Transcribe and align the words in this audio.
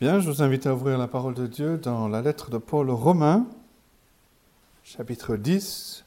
Bien, 0.00 0.20
je 0.20 0.30
vous 0.30 0.42
invite 0.44 0.64
à 0.68 0.74
ouvrir 0.74 0.96
la 0.96 1.08
parole 1.08 1.34
de 1.34 1.48
Dieu 1.48 1.76
dans 1.76 2.06
la 2.06 2.22
lettre 2.22 2.50
de 2.50 2.58
Paul 2.58 2.88
aux 2.88 2.94
Romains, 2.94 3.48
chapitre 4.84 5.34
10. 5.34 6.04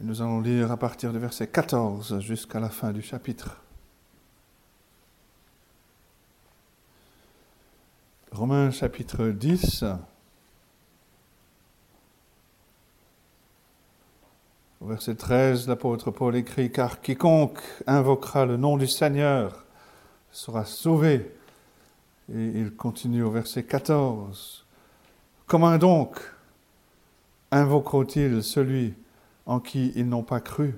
Et 0.00 0.04
nous 0.04 0.22
allons 0.22 0.40
lire 0.40 0.72
à 0.72 0.78
partir 0.78 1.12
du 1.12 1.18
verset 1.18 1.48
14 1.48 2.20
jusqu'à 2.20 2.60
la 2.60 2.70
fin 2.70 2.92
du 2.92 3.02
chapitre. 3.02 3.60
Romains 8.30 8.70
chapitre 8.70 9.26
10. 9.26 9.84
Au 14.80 14.86
verset 14.86 15.16
13, 15.16 15.68
l'apôtre 15.68 16.10
Paul 16.10 16.36
écrit, 16.36 16.72
Car 16.72 17.02
quiconque 17.02 17.60
invoquera 17.86 18.46
le 18.46 18.56
nom 18.56 18.78
du 18.78 18.86
Seigneur 18.86 19.66
sera 20.30 20.64
sauvé. 20.64 21.30
Et 22.30 22.60
il 22.60 22.74
continue 22.74 23.22
au 23.22 23.30
verset 23.30 23.64
14. 23.64 24.64
Comment 25.46 25.76
donc 25.78 26.20
invoqueront-ils 27.50 28.42
celui 28.42 28.94
en 29.46 29.60
qui 29.60 29.92
ils 29.96 30.08
n'ont 30.08 30.22
pas 30.22 30.40
cru? 30.40 30.74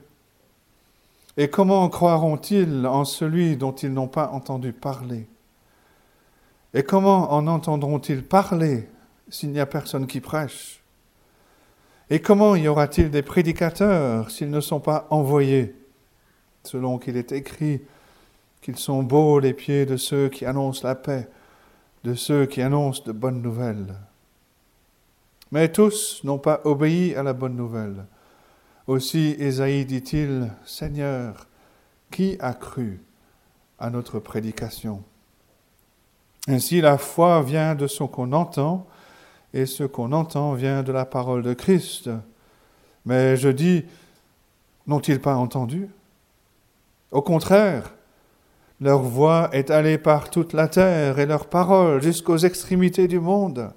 Et 1.36 1.48
comment 1.48 1.88
croiront-ils 1.88 2.86
en 2.86 3.04
celui 3.04 3.56
dont 3.56 3.72
ils 3.72 3.92
n'ont 3.92 4.08
pas 4.08 4.28
entendu 4.28 4.72
parler? 4.72 5.26
Et 6.72 6.82
comment 6.82 7.32
en 7.32 7.46
entendront-ils 7.46 8.24
parler 8.24 8.88
s'il 9.28 9.50
n'y 9.50 9.60
a 9.60 9.66
personne 9.66 10.06
qui 10.06 10.20
prêche? 10.20 10.82
Et 12.10 12.20
comment 12.20 12.54
y 12.54 12.68
aura-t-il 12.68 13.10
des 13.10 13.22
prédicateurs 13.22 14.30
s'ils 14.30 14.50
ne 14.50 14.60
sont 14.60 14.80
pas 14.80 15.06
envoyés 15.10 15.74
Selon 16.62 16.98
qu'il 16.98 17.16
est 17.16 17.32
écrit 17.32 17.82
qu'ils 18.64 18.78
sont 18.78 19.02
beaux 19.02 19.40
les 19.40 19.52
pieds 19.52 19.84
de 19.84 19.98
ceux 19.98 20.30
qui 20.30 20.46
annoncent 20.46 20.88
la 20.88 20.94
paix 20.94 21.28
de 22.02 22.14
ceux 22.14 22.46
qui 22.46 22.62
annoncent 22.62 23.02
de 23.04 23.12
bonnes 23.12 23.42
nouvelles. 23.42 23.94
Mais 25.52 25.70
tous 25.70 26.20
n'ont 26.24 26.38
pas 26.38 26.60
obéi 26.64 27.14
à 27.14 27.22
la 27.22 27.34
bonne 27.34 27.56
nouvelle. 27.56 28.06
Aussi 28.86 29.36
Ésaïe 29.38 29.84
dit-il, 29.84 30.50
Seigneur, 30.64 31.46
qui 32.10 32.36
a 32.40 32.54
cru 32.54 33.00
à 33.78 33.90
notre 33.90 34.18
prédication? 34.18 35.02
Ainsi 36.48 36.80
la 36.80 36.98
foi 36.98 37.42
vient 37.42 37.74
de 37.74 37.86
ce 37.86 38.04
qu'on 38.04 38.32
entend, 38.32 38.86
et 39.54 39.66
ce 39.66 39.84
qu'on 39.84 40.12
entend 40.12 40.54
vient 40.54 40.82
de 40.82 40.92
la 40.92 41.04
parole 41.04 41.42
de 41.42 41.54
Christ. 41.54 42.10
Mais 43.06 43.36
je 43.36 43.48
dis, 43.50 43.84
n'ont-ils 44.86 45.20
pas 45.20 45.36
entendu? 45.36 45.88
Au 47.12 47.22
contraire, 47.22 47.94
leur 48.80 49.02
voix 49.02 49.48
est 49.52 49.70
allée 49.70 49.98
par 49.98 50.30
toute 50.30 50.52
la 50.52 50.68
terre 50.68 51.18
et 51.18 51.26
leur 51.26 51.46
parole 51.46 52.02
jusqu'aux 52.02 52.38
extrémités 52.38 53.08
du 53.08 53.20
monde. 53.20 53.72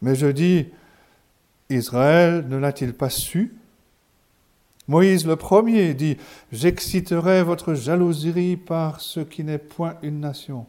Mais 0.00 0.14
je 0.14 0.26
dis, 0.26 0.66
Israël 1.68 2.46
ne 2.48 2.56
l'a-t-il 2.56 2.94
pas 2.94 3.10
su? 3.10 3.54
Moïse 4.88 5.26
le 5.26 5.36
premier 5.36 5.94
dit, 5.94 6.16
J'exciterai 6.50 7.42
votre 7.42 7.74
jalousie 7.74 8.56
par 8.56 9.00
ce 9.00 9.20
qui 9.20 9.44
n'est 9.44 9.58
point 9.58 9.96
une 10.02 10.20
nation. 10.20 10.66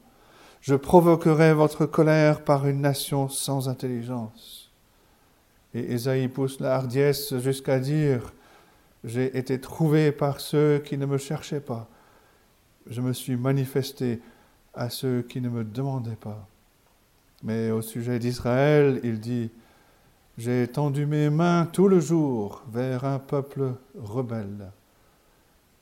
Je 0.61 0.75
provoquerai 0.75 1.53
votre 1.53 1.85
colère 1.85 2.43
par 2.43 2.67
une 2.67 2.81
nation 2.81 3.27
sans 3.27 3.67
intelligence. 3.69 4.71
Et 5.73 5.93
Esaïe 5.93 6.27
pousse 6.27 6.59
la 6.59 6.75
hardiesse 6.75 7.37
jusqu'à 7.39 7.79
dire, 7.79 8.33
J'ai 9.03 9.35
été 9.37 9.59
trouvé 9.59 10.11
par 10.11 10.39
ceux 10.39 10.79
qui 10.85 10.97
ne 10.97 11.05
me 11.05 11.17
cherchaient 11.17 11.59
pas 11.59 11.89
je 12.87 13.01
me 13.01 13.13
suis 13.13 13.35
manifesté 13.35 14.21
à 14.73 14.89
ceux 14.89 15.21
qui 15.21 15.41
ne 15.41 15.49
me 15.49 15.63
demandaient 15.63 16.15
pas. 16.15 16.47
Mais 17.43 17.71
au 17.71 17.81
sujet 17.81 18.19
d'Israël, 18.19 18.99
il 19.03 19.19
dit, 19.19 19.51
J'ai 20.37 20.67
tendu 20.67 21.05
mes 21.05 21.29
mains 21.29 21.67
tout 21.71 21.87
le 21.87 21.99
jour 21.99 22.63
vers 22.71 23.05
un 23.05 23.19
peuple 23.19 23.75
rebelle 23.99 24.71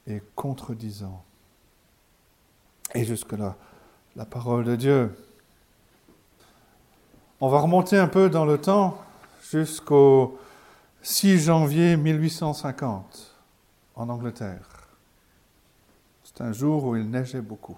et 0.07 0.21
contredisant. 0.35 1.23
Et 2.93 3.05
jusque-là, 3.05 3.55
la 4.15 4.25
parole 4.25 4.65
de 4.65 4.75
Dieu. 4.75 5.15
On 7.39 7.49
va 7.49 7.59
remonter 7.59 7.97
un 7.97 8.07
peu 8.07 8.29
dans 8.29 8.45
le 8.45 8.57
temps 8.59 9.01
jusqu'au 9.49 10.37
6 11.01 11.45
janvier 11.45 11.97
1850 11.97 13.35
en 13.95 14.09
Angleterre. 14.09 14.70
Un 16.41 16.53
jour 16.53 16.85
où 16.85 16.95
il 16.95 17.07
neigeait 17.07 17.41
beaucoup. 17.41 17.77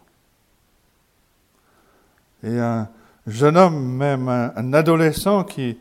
Et 2.44 2.58
un 2.58 2.88
jeune 3.28 3.58
homme, 3.58 3.98
même 3.98 4.30
un, 4.30 4.74
adolescent 4.74 5.44
qui 5.44 5.78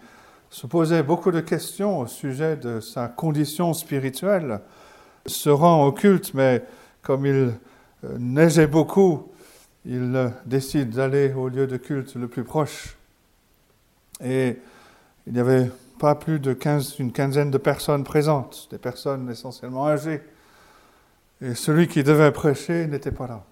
se 0.50 0.66
posait 0.66 1.04
beaucoup 1.04 1.30
de 1.30 1.38
questions 1.38 2.00
au 2.00 2.08
sujet 2.08 2.56
de 2.56 2.80
sa 2.80 3.06
condition 3.06 3.72
spirituelle, 3.72 4.60
se 5.26 5.48
rend 5.48 5.86
au 5.86 5.92
culte, 5.92 6.34
mais 6.34 6.64
comme 7.02 7.24
il 7.24 7.34
euh, 7.34 8.18
neigeait 8.18 8.66
beaucoup, 8.66 9.28
il 9.84 10.12
euh, 10.16 10.28
décide 10.44 10.90
d'aller 10.90 11.32
au 11.32 11.48
lieu 11.48 11.68
de 11.68 11.76
culte 11.76 12.16
le 12.16 12.26
plus 12.26 12.42
proche. 12.42 12.96
Et 14.20 14.58
il 15.28 15.32
n'y 15.32 15.38
avait 15.38 15.70
pas 16.00 16.16
plus 16.16 16.40
de 16.40 16.56
une 16.98 17.12
quinzaine 17.12 17.52
de 17.52 17.58
personnes 17.58 18.02
présentes, 18.02 18.66
des 18.72 18.78
personnes 18.78 19.30
essentiellement 19.30 19.86
âgées. 19.86 20.20
Et 21.42 21.54
celui 21.56 21.88
qui 21.88 22.04
devait 22.04 22.30
prêcher 22.30 22.86
n'était 22.86 23.10
pas 23.10 23.26
là. 23.26 23.44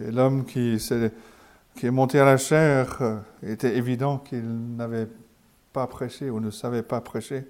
Et 0.00 0.10
l'homme 0.10 0.46
qui, 0.46 0.78
est, 1.82 1.90
monté 1.90 2.18
à 2.18 2.24
la 2.24 2.38
chair, 2.38 2.98
euh, 3.02 3.18
était 3.42 3.76
évident 3.76 4.18
qu'il 4.18 4.76
n'avait 4.76 5.06
pas 5.72 5.86
prêché 5.86 6.30
ou 6.30 6.40
ne 6.40 6.50
savait 6.50 6.82
pas 6.82 7.02
prêcher. 7.02 7.46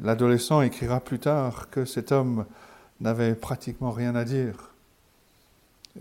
L'adolescent 0.00 0.62
écrira 0.62 1.00
plus 1.00 1.18
tard 1.18 1.68
que 1.70 1.84
cet 1.84 2.12
homme 2.12 2.46
n'avait 3.00 3.34
pratiquement 3.34 3.90
rien 3.90 4.14
à 4.14 4.24
dire. 4.24 4.72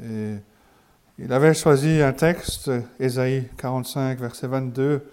Et 0.03 0.35
il 1.17 1.33
avait 1.33 1.53
choisi 1.53 2.01
un 2.01 2.13
texte, 2.13 2.69
Ésaïe 2.99 3.47
45, 3.57 4.19
verset 4.19 4.47
22, 4.47 5.03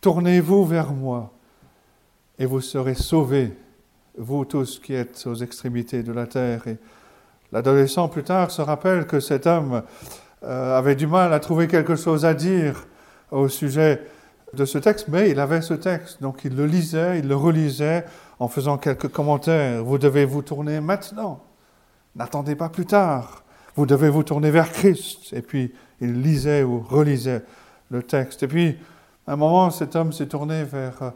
Tournez-vous 0.00 0.64
vers 0.64 0.92
moi 0.92 1.32
et 2.38 2.46
vous 2.46 2.60
serez 2.60 2.94
sauvés 2.94 3.56
vous 4.18 4.44
tous 4.44 4.78
qui 4.78 4.94
êtes 4.94 5.24
aux 5.26 5.34
extrémités 5.34 6.02
de 6.02 6.12
la 6.12 6.26
terre. 6.26 6.62
L'adolescent 7.52 8.08
plus 8.08 8.22
tard 8.22 8.50
se 8.50 8.62
rappelle 8.62 9.06
que 9.06 9.20
cet 9.20 9.46
homme 9.46 9.82
euh, 10.44 10.78
avait 10.78 10.94
du 10.94 11.06
mal 11.06 11.32
à 11.32 11.40
trouver 11.40 11.68
quelque 11.68 11.96
chose 11.96 12.24
à 12.24 12.34
dire 12.34 12.86
au 13.30 13.48
sujet 13.48 14.02
de 14.54 14.64
ce 14.64 14.78
texte, 14.78 15.08
mais 15.08 15.30
il 15.30 15.40
avait 15.40 15.62
ce 15.62 15.74
texte, 15.74 16.22
donc 16.22 16.44
il 16.44 16.56
le 16.56 16.66
lisait, 16.66 17.18
il 17.18 17.28
le 17.28 17.36
relisait 17.36 18.04
en 18.38 18.48
faisant 18.48 18.78
quelques 18.78 19.08
commentaires. 19.08 19.82
Vous 19.84 19.98
devez 19.98 20.24
vous 20.24 20.42
tourner 20.42 20.80
maintenant, 20.80 21.42
n'attendez 22.14 22.54
pas 22.54 22.68
plus 22.68 22.86
tard, 22.86 23.44
vous 23.74 23.86
devez 23.86 24.08
vous 24.08 24.22
tourner 24.22 24.50
vers 24.50 24.70
Christ. 24.72 25.32
Et 25.32 25.42
puis 25.42 25.72
il 26.00 26.22
lisait 26.22 26.62
ou 26.62 26.80
relisait 26.80 27.42
le 27.90 28.02
texte. 28.02 28.42
Et 28.42 28.48
puis, 28.48 28.76
à 29.26 29.32
un 29.32 29.36
moment, 29.36 29.70
cet 29.70 29.96
homme 29.96 30.12
s'est 30.12 30.26
tourné 30.26 30.64
vers 30.64 31.12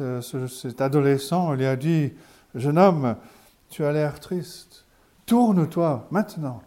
euh, 0.00 0.20
cet 0.20 0.80
adolescent, 0.80 1.54
il 1.54 1.60
lui 1.60 1.66
a 1.66 1.76
dit, 1.76 2.12
Jeune 2.54 2.78
homme, 2.78 3.16
tu 3.68 3.84
as 3.84 3.92
l'air 3.92 4.20
triste. 4.20 4.84
Tourne-toi 5.26 6.06
maintenant 6.10 6.62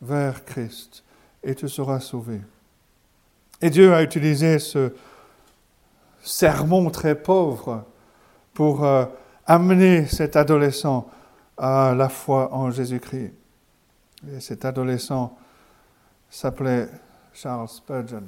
vers 0.00 0.44
Christ 0.44 1.04
et 1.42 1.54
tu 1.54 1.68
seras 1.68 2.00
sauvé. 2.00 2.40
Et 3.60 3.70
Dieu 3.70 3.94
a 3.94 4.02
utilisé 4.02 4.58
ce 4.58 4.92
sermon 6.22 6.90
très 6.90 7.14
pauvre 7.14 7.84
pour 8.52 8.84
euh, 8.84 9.06
amener 9.46 10.06
cet 10.06 10.36
adolescent 10.36 11.08
à 11.56 11.94
la 11.96 12.08
foi 12.08 12.52
en 12.52 12.70
Jésus-Christ. 12.70 13.32
Et 14.32 14.40
cet 14.40 14.64
adolescent 14.64 15.36
s'appelait 16.28 16.88
Charles 17.32 17.68
Spurgeon, 17.68 18.24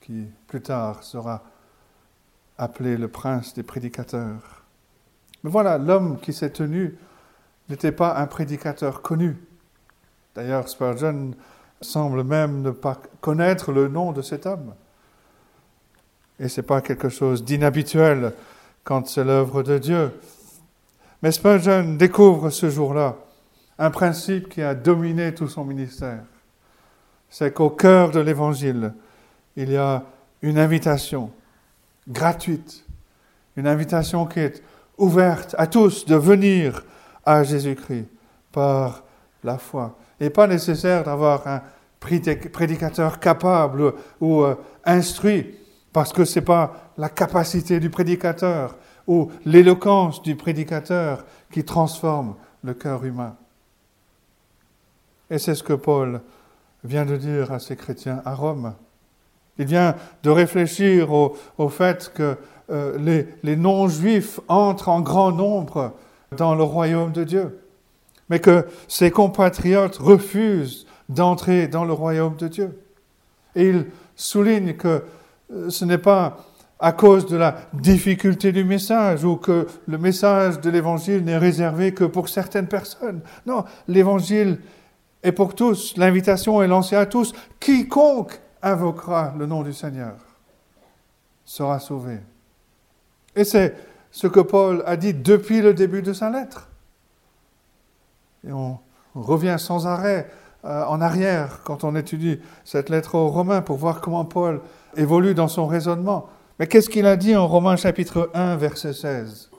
qui 0.00 0.26
plus 0.46 0.62
tard 0.62 1.02
sera 1.02 1.42
appelé 2.58 2.96
le 2.96 3.08
prince 3.08 3.54
des 3.54 3.62
prédicateurs. 3.62 4.59
Mais 5.42 5.50
voilà, 5.50 5.78
l'homme 5.78 6.18
qui 6.20 6.32
s'est 6.32 6.50
tenu 6.50 6.96
n'était 7.68 7.92
pas 7.92 8.16
un 8.16 8.26
prédicateur 8.26 9.02
connu. 9.02 9.36
D'ailleurs, 10.34 10.68
Spurgeon 10.68 11.32
semble 11.80 12.24
même 12.24 12.62
ne 12.62 12.70
pas 12.70 13.00
connaître 13.20 13.72
le 13.72 13.88
nom 13.88 14.12
de 14.12 14.22
cet 14.22 14.46
homme. 14.46 14.74
Et 16.38 16.48
ce 16.48 16.60
n'est 16.60 16.66
pas 16.66 16.80
quelque 16.80 17.08
chose 17.08 17.44
d'inhabituel 17.44 18.32
quand 18.84 19.06
c'est 19.06 19.24
l'œuvre 19.24 19.62
de 19.62 19.78
Dieu. 19.78 20.12
Mais 21.22 21.32
Spurgeon 21.32 21.96
découvre 21.96 22.50
ce 22.50 22.70
jour-là 22.70 23.16
un 23.78 23.90
principe 23.90 24.48
qui 24.48 24.62
a 24.62 24.74
dominé 24.74 25.34
tout 25.34 25.48
son 25.48 25.64
ministère. 25.64 26.22
C'est 27.28 27.52
qu'au 27.52 27.70
cœur 27.70 28.10
de 28.10 28.20
l'Évangile, 28.20 28.92
il 29.56 29.70
y 29.70 29.76
a 29.76 30.02
une 30.42 30.58
invitation 30.58 31.30
gratuite, 32.08 32.84
une 33.56 33.66
invitation 33.66 34.26
qui 34.26 34.40
est 34.40 34.62
ouverte 35.00 35.54
à 35.58 35.66
tous 35.66 36.04
de 36.06 36.14
venir 36.14 36.84
à 37.24 37.42
Jésus-Christ 37.42 38.06
par 38.52 39.02
la 39.42 39.58
foi. 39.58 39.96
Il 40.20 40.24
n'est 40.24 40.30
pas 40.30 40.46
nécessaire 40.46 41.04
d'avoir 41.04 41.46
un 41.46 41.62
prédicateur 41.98 43.18
capable 43.18 43.94
ou 44.20 44.42
euh, 44.42 44.54
instruit, 44.84 45.54
parce 45.92 46.12
que 46.12 46.24
ce 46.24 46.38
n'est 46.38 46.44
pas 46.44 46.92
la 46.96 47.08
capacité 47.08 47.80
du 47.80 47.90
prédicateur 47.90 48.76
ou 49.06 49.30
l'éloquence 49.44 50.22
du 50.22 50.36
prédicateur 50.36 51.24
qui 51.50 51.64
transforme 51.64 52.36
le 52.62 52.74
cœur 52.74 53.04
humain. 53.04 53.36
Et 55.30 55.38
c'est 55.38 55.54
ce 55.54 55.62
que 55.62 55.72
Paul 55.72 56.20
vient 56.84 57.06
de 57.06 57.16
dire 57.16 57.52
à 57.52 57.58
ces 57.58 57.76
chrétiens 57.76 58.22
à 58.24 58.34
Rome. 58.34 58.74
Il 59.60 59.66
vient 59.66 59.94
de 60.22 60.30
réfléchir 60.30 61.12
au, 61.12 61.68
fait 61.68 62.10
que 62.14 62.36
euh, 62.70 62.96
les, 62.98 63.28
les 63.42 63.56
non-juifs 63.56 64.40
entrent 64.48 64.88
en 64.88 65.02
grand 65.02 65.32
nombre 65.32 65.92
dans 66.34 66.54
le 66.54 66.62
royaume 66.62 67.12
de 67.12 67.24
Dieu, 67.24 67.60
mais 68.30 68.38
que 68.38 68.66
ses 68.88 69.10
compatriotes 69.10 69.98
refusent 69.98 70.86
d'entrer 71.10 71.68
dans 71.68 71.84
le 71.84 71.92
royaume 71.92 72.36
de 72.36 72.48
Dieu. 72.48 72.80
Et 73.54 73.68
il 73.68 73.86
souligne 74.16 74.72
que 74.76 75.04
euh, 75.52 75.68
ce 75.68 75.84
n'est 75.84 75.98
pas 75.98 76.38
à 76.78 76.92
cause 76.92 77.26
de 77.26 77.36
la 77.36 77.56
difficulté 77.74 78.52
du 78.52 78.64
message 78.64 79.24
ou 79.24 79.36
que 79.36 79.66
le 79.86 79.98
message 79.98 80.58
de 80.62 80.70
l'évangile 80.70 81.22
n'est 81.22 81.36
réservé 81.36 81.92
que 81.92 82.04
pour 82.04 82.30
certaines 82.30 82.66
personnes. 82.66 83.20
Non, 83.44 83.64
l'évangile 83.88 84.58
est 85.22 85.32
pour 85.32 85.54
tous, 85.54 85.98
l'invitation 85.98 86.62
est 86.62 86.66
lancée 86.66 86.96
à 86.96 87.04
tous. 87.04 87.34
Quiconque 87.58 88.40
invoquera 88.62 89.34
le 89.38 89.46
nom 89.46 89.62
du 89.62 89.72
Seigneur 89.72 90.14
sera 91.44 91.78
sauvé. 91.80 92.18
Et 93.34 93.44
c'est 93.44 93.74
ce 94.10 94.26
que 94.26 94.40
Paul 94.40 94.82
a 94.86 94.96
dit 94.96 95.14
depuis 95.14 95.60
le 95.60 95.74
début 95.74 96.02
de 96.02 96.12
sa 96.12 96.30
lettre. 96.30 96.68
Et 98.46 98.52
on 98.52 98.78
revient 99.14 99.56
sans 99.58 99.86
arrêt 99.86 100.30
euh, 100.64 100.84
en 100.84 101.00
arrière 101.00 101.60
quand 101.64 101.84
on 101.84 101.96
étudie 101.96 102.38
cette 102.64 102.90
lettre 102.90 103.14
aux 103.14 103.28
Romains 103.28 103.62
pour 103.62 103.76
voir 103.76 104.00
comment 104.00 104.24
Paul 104.24 104.60
évolue 104.96 105.34
dans 105.34 105.48
son 105.48 105.66
raisonnement. 105.66 106.28
Mais 106.58 106.66
qu'est-ce 106.66 106.90
qu'il 106.90 107.06
a 107.06 107.16
dit 107.16 107.34
en 107.34 107.48
Romains 107.48 107.76
chapitre 107.76 108.30
1, 108.34 108.56
verset 108.56 108.92
16 108.92 109.50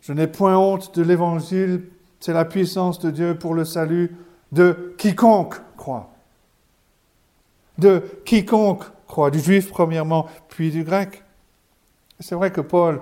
Je 0.00 0.12
n'ai 0.12 0.26
point 0.26 0.56
honte 0.56 0.94
de 0.96 1.02
l'évangile, 1.02 1.88
c'est 2.20 2.32
la 2.32 2.44
puissance 2.44 3.00
de 3.00 3.10
Dieu 3.10 3.36
pour 3.36 3.54
le 3.54 3.64
salut 3.64 4.16
de 4.52 4.94
quiconque 4.98 5.56
croit. 5.76 6.10
De 7.80 8.02
quiconque 8.24 8.84
croit, 9.06 9.30
du 9.30 9.40
juif 9.40 9.70
premièrement, 9.70 10.26
puis 10.48 10.70
du 10.70 10.84
grec. 10.84 11.24
C'est 12.20 12.34
vrai 12.34 12.50
que 12.50 12.60
Paul 12.60 13.00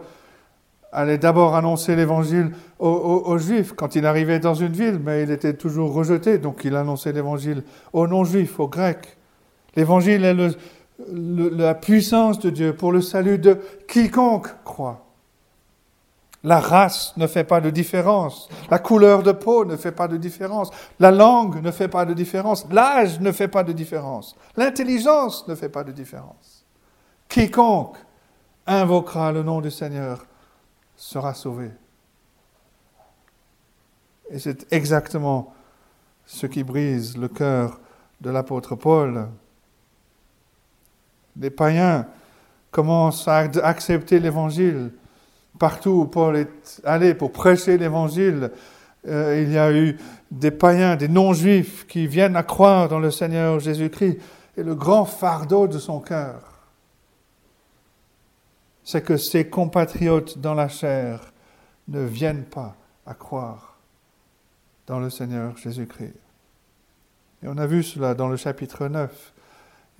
allait 0.92 1.18
d'abord 1.18 1.54
annoncer 1.54 1.96
l'évangile 1.96 2.52
aux, 2.78 3.36
Juifs 3.38 3.72
quand 3.72 3.94
il 3.94 4.06
arrivait 4.06 4.38
dans 4.38 4.54
une 4.54 4.72
ville, 4.72 5.00
mais 5.04 5.22
il 5.24 5.30
était 5.30 5.54
toujours 5.54 5.92
rejeté, 5.92 6.38
donc 6.38 6.62
il 6.64 6.76
annonçait 6.76 7.12
l'évangile 7.12 7.62
aux 7.92 8.06
non-Juifs, 8.06 8.58
aux 8.58 8.68
Grecs. 8.68 9.16
L'évangile 9.76 10.24
est 10.24 10.36
la 11.08 11.74
puissance 11.74 12.38
de 12.38 12.50
Dieu 12.50 12.72
pour 12.72 12.92
le 12.92 13.00
salut 13.00 13.38
de 13.38 13.58
quiconque 13.86 14.48
croit. 14.64 15.07
La 16.48 16.60
race 16.60 17.12
ne 17.18 17.26
fait 17.26 17.44
pas 17.44 17.60
de 17.60 17.68
différence, 17.68 18.48
la 18.70 18.78
couleur 18.78 19.22
de 19.22 19.32
peau 19.32 19.66
ne 19.66 19.76
fait 19.76 19.92
pas 19.92 20.08
de 20.08 20.16
différence, 20.16 20.70
la 20.98 21.10
langue 21.10 21.62
ne 21.62 21.70
fait 21.70 21.88
pas 21.88 22.06
de 22.06 22.14
différence, 22.14 22.66
l'âge 22.70 23.20
ne 23.20 23.32
fait 23.32 23.48
pas 23.48 23.62
de 23.62 23.72
différence, 23.72 24.34
l'intelligence 24.56 25.46
ne 25.46 25.54
fait 25.54 25.68
pas 25.68 25.84
de 25.84 25.92
différence. 25.92 26.64
Quiconque 27.28 27.98
invoquera 28.66 29.30
le 29.30 29.42
nom 29.42 29.60
du 29.60 29.70
Seigneur 29.70 30.24
sera 30.96 31.34
sauvé. 31.34 31.70
Et 34.30 34.38
c'est 34.38 34.72
exactement 34.72 35.52
ce 36.24 36.46
qui 36.46 36.64
brise 36.64 37.18
le 37.18 37.28
cœur 37.28 37.78
de 38.22 38.30
l'apôtre 38.30 38.74
Paul. 38.74 39.28
Les 41.38 41.50
païens 41.50 42.06
commencent 42.70 43.28
à 43.28 43.36
accepter 43.36 44.18
l'évangile. 44.18 44.92
Partout 45.58 45.90
où 45.90 46.06
Paul 46.06 46.36
est 46.36 46.80
allé 46.84 47.14
pour 47.14 47.32
prêcher 47.32 47.78
l'évangile, 47.78 48.50
euh, 49.06 49.42
il 49.42 49.52
y 49.52 49.58
a 49.58 49.72
eu 49.72 49.96
des 50.30 50.50
païens, 50.50 50.96
des 50.96 51.08
non-juifs 51.08 51.86
qui 51.86 52.06
viennent 52.06 52.36
à 52.36 52.42
croire 52.42 52.88
dans 52.88 52.98
le 52.98 53.10
Seigneur 53.10 53.60
Jésus-Christ. 53.60 54.18
Et 54.56 54.62
le 54.62 54.74
grand 54.74 55.04
fardeau 55.04 55.68
de 55.68 55.78
son 55.78 56.00
cœur, 56.00 56.40
c'est 58.82 59.02
que 59.02 59.16
ses 59.16 59.48
compatriotes 59.48 60.38
dans 60.38 60.54
la 60.54 60.68
chair 60.68 61.32
ne 61.88 62.00
viennent 62.00 62.44
pas 62.44 62.74
à 63.06 63.14
croire 63.14 63.78
dans 64.86 64.98
le 64.98 65.10
Seigneur 65.10 65.56
Jésus-Christ. 65.56 66.14
Et 67.42 67.46
on 67.48 67.56
a 67.56 67.66
vu 67.66 67.82
cela 67.82 68.14
dans 68.14 68.28
le 68.28 68.36
chapitre 68.36 68.88
9, 68.88 69.32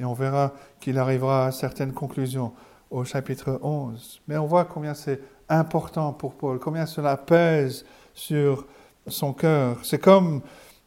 et 0.00 0.04
on 0.04 0.14
verra 0.14 0.52
qu'il 0.80 0.98
arrivera 0.98 1.46
à 1.46 1.52
certaines 1.52 1.92
conclusions 1.92 2.52
au 2.90 3.04
chapitre 3.04 3.60
11. 3.62 4.22
Mais 4.26 4.36
on 4.36 4.46
voit 4.46 4.64
combien 4.64 4.94
c'est 4.94 5.20
important 5.48 6.12
pour 6.12 6.34
Paul, 6.34 6.58
combien 6.58 6.86
cela 6.86 7.16
pèse 7.16 7.84
sur 8.14 8.66
son 9.06 9.32
cœur. 9.32 9.78
C'est 9.82 10.00
comme 10.00 10.42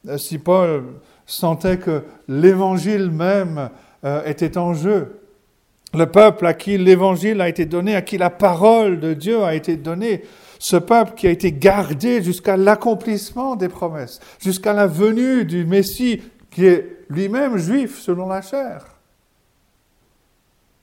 euh, 0.07 0.17
si 0.17 0.37
Paul 0.37 0.83
sentait 1.25 1.77
que 1.77 2.03
l'évangile 2.27 3.09
même 3.09 3.69
euh, 4.03 4.23
était 4.25 4.57
en 4.57 4.73
jeu 4.73 5.21
le 5.93 6.05
peuple 6.05 6.45
à 6.45 6.53
qui 6.53 6.77
l'évangile 6.77 7.41
a 7.41 7.49
été 7.49 7.65
donné, 7.65 7.95
à 7.95 8.01
qui 8.01 8.17
la 8.17 8.29
parole 8.29 8.99
de 8.99 9.13
Dieu 9.13 9.43
a 9.43 9.55
été 9.55 9.75
donnée, 9.75 10.23
ce 10.57 10.77
peuple 10.77 11.13
qui 11.15 11.27
a 11.27 11.31
été 11.31 11.51
gardé 11.51 12.23
jusqu'à 12.23 12.55
l'accomplissement 12.55 13.55
des 13.55 13.67
promesses, 13.67 14.19
jusqu'à 14.39 14.73
la 14.73 14.87
venue 14.87 15.43
du 15.43 15.65
Messie 15.65 16.21
qui 16.49 16.65
est 16.65 17.05
lui-même 17.09 17.57
juif 17.57 17.99
selon 17.99 18.27
la 18.27 18.41
chair. 18.41 18.85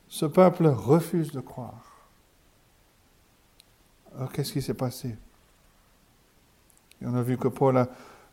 Ce 0.08 0.26
peuple 0.26 0.66
refuse 0.66 1.32
de 1.32 1.40
croire. 1.40 1.88
Alors 4.19 4.32
qu'est-ce 4.32 4.53
qui 4.53 4.62
s'est 4.62 4.75
passé? 4.75 5.15
Et 7.00 7.06
on 7.06 7.15
a 7.15 7.23
vu 7.23 7.38
que 7.38 7.47
Paul 7.47 7.79
a 7.79 7.88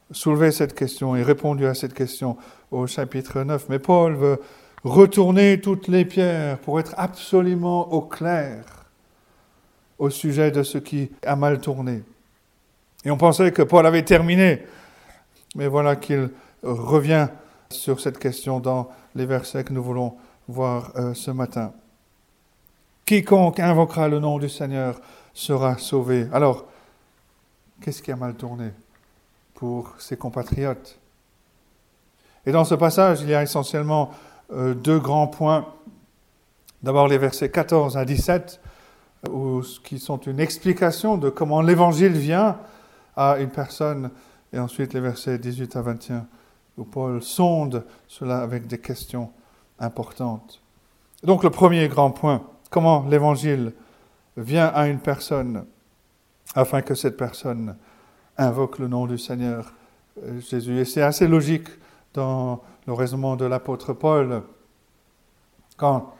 soulevé 0.10 0.52
cette 0.52 0.74
question 0.74 1.16
et 1.16 1.22
répondu 1.22 1.68
à 1.68 1.76
cette 1.76 1.94
question 1.94 2.38
au 2.72 2.88
chapitre 2.88 3.44
9. 3.44 3.70
Mais 3.70 3.78
Paul 3.78 4.16
veut 4.16 4.42
retourner 4.84 5.62
toutes 5.62 5.88
les 5.88 6.04
pierres 6.04 6.58
pour 6.58 6.80
être 6.80 6.96
absolument 6.98 7.94
au 7.94 8.02
clair 8.02 8.66
au 10.00 10.10
sujet 10.10 10.50
de 10.50 10.64
ce 10.64 10.80
qui 10.80 11.12
a 11.24 11.36
mal 11.36 11.60
tourné. 11.60 12.04
Et 13.06 13.12
on 13.12 13.18
pensait 13.18 13.52
que 13.52 13.62
Paul 13.62 13.86
avait 13.86 14.04
terminé, 14.04 14.64
mais 15.56 15.68
voilà 15.68 15.96
qu'il 15.96 16.32
revient 16.64 17.28
sur 17.70 18.00
cette 18.00 18.18
question 18.18 18.60
dans 18.60 18.90
les 19.14 19.28
versets 19.28 19.64
que 19.64 19.72
nous 19.72 19.84
voulons 19.84 20.16
voir 20.48 20.92
euh, 20.96 21.14
ce 21.14 21.30
matin. 21.30 21.74
Quiconque 23.06 23.60
invoquera 23.60 24.08
le 24.08 24.20
nom 24.20 24.40
du 24.40 24.50
Seigneur 24.50 25.00
sera 25.36 25.78
sauvé. 25.78 26.28
Alors, 26.34 26.66
qu'est-ce 27.82 28.02
qui 28.02 28.12
a 28.12 28.16
mal 28.16 28.34
tourné 28.34 28.72
pour 29.54 29.94
ses 30.00 30.18
compatriotes? 30.18 30.98
Et 32.48 32.52
dans 32.52 32.64
ce 32.64 32.74
passage, 32.74 33.22
il 33.22 33.30
y 33.30 33.36
a 33.36 33.44
essentiellement 33.44 34.12
euh, 34.54 34.74
deux 34.74 35.00
grands 35.00 35.28
points. 35.28 35.68
D'abord 36.82 37.08
les 37.08 37.18
versets 37.18 37.50
14 37.50 37.98
à 37.98 38.06
17, 38.06 38.62
où, 39.30 39.62
qui 39.84 40.00
sont 40.00 40.18
une 40.20 40.40
explication 40.40 41.18
de 41.18 41.30
comment 41.30 41.62
l'évangile 41.62 42.14
vient 42.14 42.58
à 43.18 43.38
une 43.40 43.50
personne, 43.50 44.12
et 44.54 44.60
ensuite 44.60 44.94
les 44.94 45.00
versets 45.00 45.38
18 45.38 45.76
à 45.76 45.82
21, 45.82 46.28
où 46.78 46.86
Paul 46.86 47.22
sonde 47.22 47.86
cela 48.08 48.40
avec 48.40 48.68
des 48.68 48.78
questions 48.78 49.32
importantes. 49.80 50.62
Donc 51.24 51.44
le 51.44 51.50
premier 51.50 51.88
grand 51.88 52.12
point, 52.12 52.44
comment 52.70 53.06
l'évangile 53.10 53.74
vient 54.38 54.68
à 54.68 54.88
une 54.88 55.00
personne 55.00 55.66
afin 56.56 56.82
que 56.82 56.96
cette 56.96 57.18
personne 57.18 57.76
invoque 58.38 58.80
le 58.80 58.88
nom 58.88 59.08
du 59.08 59.18
Seigneur 59.18 59.74
euh, 60.24 60.40
Jésus. 60.40 60.78
Et 60.80 60.86
c'est 60.86 61.02
assez 61.02 61.28
logique 61.28 61.68
dans 62.14 62.62
le 62.88 62.94
raisonnement 62.94 63.36
de 63.36 63.46
l'apôtre 63.46 63.94
Paul. 63.94 64.44
Quand, 65.78 66.14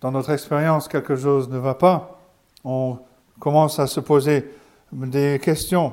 dans 0.00 0.10
notre 0.10 0.30
expérience, 0.30 0.88
quelque 0.88 1.16
chose 1.16 1.48
ne 1.48 1.58
va 1.58 1.74
pas, 1.74 2.20
on 2.64 2.98
commence 3.38 3.78
à 3.78 3.86
se 3.86 4.00
poser 4.00 4.50
des 4.92 5.40
questions 5.42 5.92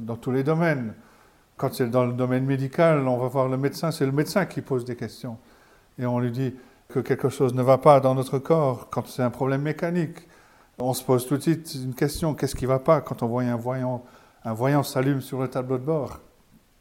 dans 0.00 0.16
tous 0.16 0.32
les 0.32 0.42
domaines. 0.42 0.94
Quand 1.56 1.72
c'est 1.74 1.90
dans 1.90 2.04
le 2.04 2.12
domaine 2.12 2.44
médical, 2.44 3.06
on 3.06 3.18
va 3.18 3.28
voir 3.28 3.48
le 3.48 3.56
médecin, 3.56 3.90
c'est 3.90 4.06
le 4.06 4.12
médecin 4.12 4.46
qui 4.46 4.60
pose 4.60 4.84
des 4.84 4.96
questions. 4.96 5.38
Et 5.98 6.06
on 6.06 6.18
lui 6.18 6.30
dit 6.30 6.54
que 6.88 7.00
quelque 7.00 7.28
chose 7.28 7.52
ne 7.52 7.62
va 7.62 7.76
pas 7.76 8.00
dans 8.00 8.14
notre 8.14 8.38
corps, 8.38 8.88
quand 8.88 9.06
c'est 9.06 9.22
un 9.22 9.28
problème 9.28 9.60
mécanique. 9.60 10.26
On 10.78 10.94
se 10.94 11.04
pose 11.04 11.26
tout 11.26 11.36
de 11.36 11.42
suite 11.42 11.74
une 11.74 11.94
question, 11.94 12.34
qu'est-ce 12.34 12.54
qui 12.54 12.64
ne 12.64 12.70
va 12.70 12.78
pas 12.78 13.02
quand 13.02 13.22
on 13.22 13.26
voit 13.26 13.42
un 13.42 13.56
voyant, 13.56 14.02
un 14.42 14.54
voyant 14.54 14.82
s'allume 14.82 15.20
sur 15.20 15.38
le 15.38 15.48
tableau 15.48 15.76
de 15.76 15.84
bord? 15.84 16.20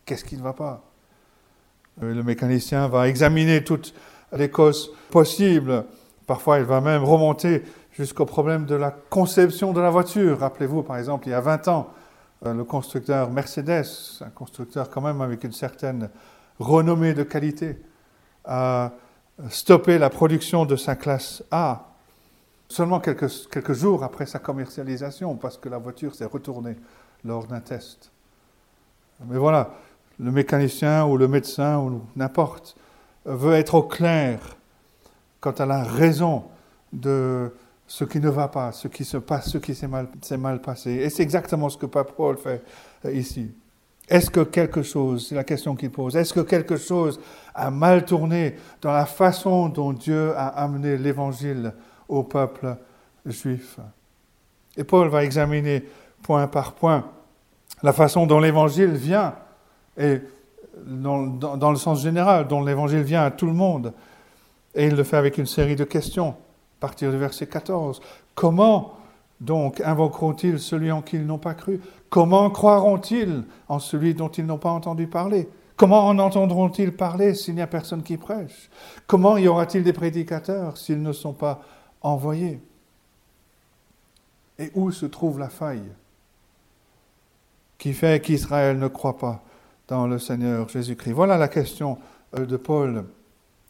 Qu'est-ce 0.06 0.24
qui 0.24 0.38
ne 0.38 0.42
va 0.44 0.54
pas? 0.54 0.82
Euh, 2.02 2.14
le 2.14 2.24
mécanicien 2.24 2.88
va 2.88 3.10
examiner 3.10 3.66
toutes 3.66 3.94
les 4.32 4.50
causes 4.50 4.94
possibles. 5.12 5.84
Parfois, 6.26 6.60
il 6.60 6.64
va 6.64 6.80
même 6.80 7.04
remonter 7.04 7.64
jusqu'au 7.92 8.26
problème 8.26 8.66
de 8.66 8.76
la 8.76 8.92
conception 8.92 9.74
de 9.74 9.82
la 9.82 9.90
voiture. 9.90 10.40
Rappelez-vous, 10.40 10.84
par 10.84 10.98
exemple, 10.98 11.28
il 11.28 11.32
y 11.32 11.34
a 11.34 11.42
20 11.42 11.68
ans, 11.68 11.90
euh, 12.46 12.54
le 12.54 12.64
constructeur 12.64 13.30
Mercedes, 13.30 14.22
un 14.22 14.30
constructeur 14.30 14.90
quand 14.90 15.02
même 15.02 15.20
avec 15.20 15.44
une 15.44 15.52
certaine 15.52 16.10
renommée 16.60 17.14
de 17.14 17.24
qualité 17.24 17.78
a 18.46 18.94
stoppé 19.50 19.98
la 19.98 20.10
production 20.10 20.66
de 20.66 20.76
sa 20.76 20.96
classe 20.96 21.44
A 21.52 21.88
seulement 22.70 23.00
quelques, 23.00 23.50
quelques 23.50 23.74
jours 23.74 24.04
après 24.04 24.26
sa 24.26 24.40
commercialisation, 24.40 25.36
parce 25.36 25.58
que 25.58 25.70
la 25.70 25.78
voiture 25.78 26.16
s'est 26.16 26.26
retournée 26.26 26.76
lors 27.24 27.46
d'un 27.46 27.60
test. 27.60 28.12
Mais 29.26 29.38
voilà, 29.38 29.74
le 30.20 30.32
mécanicien 30.32 31.06
ou 31.06 31.18
le 31.18 31.28
médecin 31.28 31.80
ou 31.80 32.02
n'importe 32.16 32.76
veut 33.26 33.54
être 33.54 33.76
au 33.76 33.84
clair 33.84 34.40
quant 35.40 35.52
à 35.52 35.66
la 35.66 35.84
raison 35.84 36.46
de 36.92 37.52
ce 37.88 38.04
qui 38.04 38.20
ne 38.20 38.30
va 38.30 38.48
pas, 38.48 38.72
ce 38.72 38.88
qui 38.88 39.06
se 39.06 39.18
passe, 39.18 39.50
ce 39.50 39.58
qui 39.58 39.74
s'est 39.74 39.88
mal, 39.88 40.08
mal, 40.38 40.62
passé. 40.62 40.92
Et 40.92 41.10
c'est 41.10 41.24
exactement 41.24 41.70
ce 41.70 41.78
que 41.78 41.86
Pape 41.86 42.14
Paul 42.16 42.38
fait 42.38 42.64
euh, 43.06 43.14
ici. 43.14 43.52
Est-ce 44.08 44.30
que 44.30 44.40
quelque 44.42 44.84
chose, 44.84 45.28
c'est 45.28 45.36
la 45.36 45.44
question 45.44 45.76
qu'il 45.76 45.92
pose, 45.92 46.16
est-ce 46.16 46.34
que 46.34 46.40
quelque 46.40 46.78
chose 46.78 47.20
a 47.54 47.70
mal 47.70 48.06
tourné 48.06 48.56
dans 48.82 48.94
la 48.94 49.06
façon 49.06 49.68
dont 49.68 49.92
Dieu 49.92 50.34
a 50.36 50.48
amené 50.48 50.98
l'évangile 50.98 51.74
au 52.08 52.24
peuple 52.24 52.78
juif? 53.26 53.80
Et 54.78 54.84
Paul 54.84 55.10
va 55.10 55.24
examiner 55.24 55.84
point 56.22 56.48
par 56.48 56.74
point 56.74 57.06
la 57.84 57.94
façon 57.94 58.26
dont 58.26 58.40
l'évangile 58.40 58.92
vient, 58.92 59.36
et 59.98 60.22
dans, 60.86 61.72
le 61.72 61.78
sens 61.78 62.02
général, 62.02 62.48
dont 62.48 62.64
l'évangile 62.64 63.02
vient 63.02 63.24
à 63.24 63.32
tout 63.32 63.46
le 63.46 63.54
monde. 63.54 63.94
Et 64.76 64.88
il 64.88 64.96
le 64.96 65.04
fait 65.04 65.18
avec 65.18 65.38
une 65.38 65.46
série 65.46 65.76
de 65.76 65.84
questions, 65.84 66.30
à 66.30 66.82
partir 66.82 67.12
du 67.12 67.18
verset 67.18 67.48
14. 67.48 68.02
Comment 68.36 68.94
donc 69.40 69.82
invoqueront-ils 69.82 70.60
celui 70.60 70.92
en 70.92 71.02
qui 71.02 71.18
ils 71.18 71.26
n'ont 71.26 71.38
pas 71.38 71.54
cru? 71.54 71.80
Comment 72.10 72.50
croiront-ils 72.50 73.44
en 73.68 73.80
celui 73.80 74.14
dont 74.14 74.30
ils 74.30 74.46
n'ont 74.46 74.58
pas 74.58 74.72
entendu 74.72 75.08
parler? 75.08 75.50
Comment 75.76 76.08
en 76.08 76.18
entendront-ils 76.18 76.92
parler 76.92 77.36
s'il 77.36 77.56
n'y 77.56 77.62
a 77.62 77.68
personne 77.68 78.02
qui 78.02 78.18
prêche? 78.18 78.70
Comment 79.06 79.38
y 79.38 79.48
aura-t-il 79.48 79.84
des 79.84 79.94
prédicateurs 79.94 80.78
s'ils 80.78 81.02
ne 81.02 81.12
sont 81.12 81.34
pas 81.34 81.62
envoyés? 82.02 82.60
Et 84.58 84.72
où 84.74 84.92
se 84.92 85.06
trouve 85.06 85.38
la 85.38 85.50
faille 85.50 85.92
qui 87.78 87.94
fait 87.94 88.20
qu'Israël 88.24 88.80
ne 88.80 88.88
croit 88.88 89.20
pas 89.20 89.44
dans 89.88 90.08
le 90.08 90.18
Seigneur 90.18 90.68
Jésus-Christ? 90.68 91.12
Voilà 91.14 91.38
la 91.38 91.48
question 91.48 92.00
euh, 92.38 92.46
de 92.46 92.58
Paul. 92.58 93.06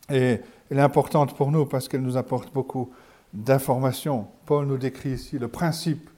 Et 0.10 0.40
elle 0.70 0.78
est 0.78 0.82
importante 0.82 1.36
pour 1.36 1.52
nous 1.52 1.66
parce 1.66 1.90
qu'elle 1.90 2.04
nous 2.04 2.16
apporte 2.16 2.54
beaucoup 2.54 2.90
d'informations. 3.34 4.28
Paul 4.46 4.66
nous 4.68 4.78
décrit 4.78 5.10
ici 5.10 5.38
le 5.38 5.50
principe 5.50 6.10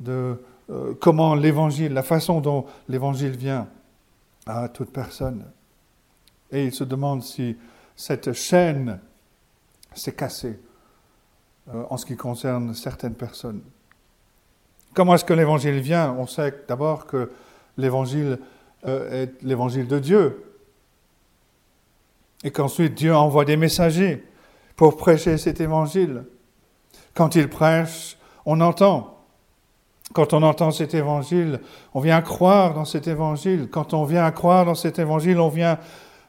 de 0.00 0.38
euh, 0.70 0.94
comment 1.00 1.34
l'évangile, 1.34 1.92
la 1.92 2.02
façon 2.02 2.40
dont 2.40 2.66
l'évangile 2.88 3.36
vient 3.36 3.68
à 4.46 4.68
toute 4.68 4.92
personne. 4.92 5.44
Et 6.50 6.64
il 6.64 6.72
se 6.72 6.84
demande 6.84 7.22
si 7.22 7.56
cette 7.94 8.32
chaîne 8.32 9.00
s'est 9.94 10.14
cassée 10.14 10.58
euh, 11.68 11.84
en 11.90 11.96
ce 11.96 12.06
qui 12.06 12.16
concerne 12.16 12.74
certaines 12.74 13.14
personnes. 13.14 13.62
Comment 14.94 15.14
est-ce 15.14 15.24
que 15.24 15.34
l'évangile 15.34 15.80
vient? 15.80 16.14
On 16.18 16.26
sait 16.26 16.54
d'abord 16.68 17.06
que 17.06 17.30
l'évangile 17.76 18.38
euh, 18.86 19.24
est 19.24 19.42
l'évangile 19.42 19.86
de 19.86 19.98
Dieu. 19.98 20.42
Et 22.44 22.50
qu'ensuite 22.50 22.94
Dieu 22.94 23.14
envoie 23.14 23.44
des 23.44 23.56
messagers 23.56 24.24
pour 24.76 24.96
prêcher 24.96 25.38
cet 25.38 25.60
évangile. 25.60 26.24
Quand 27.14 27.34
il 27.34 27.48
prêche, 27.48 28.16
on 28.44 28.60
entend. 28.60 29.15
Quand 30.12 30.32
on 30.32 30.42
entend 30.42 30.70
cet 30.70 30.94
évangile, 30.94 31.60
on 31.94 32.00
vient 32.00 32.22
croire 32.22 32.74
dans 32.74 32.84
cet 32.84 33.06
évangile. 33.06 33.68
Quand 33.70 33.92
on 33.92 34.04
vient 34.04 34.30
croire 34.30 34.64
dans 34.64 34.74
cet 34.74 34.98
évangile, 34.98 35.40
on 35.40 35.48
vient 35.48 35.78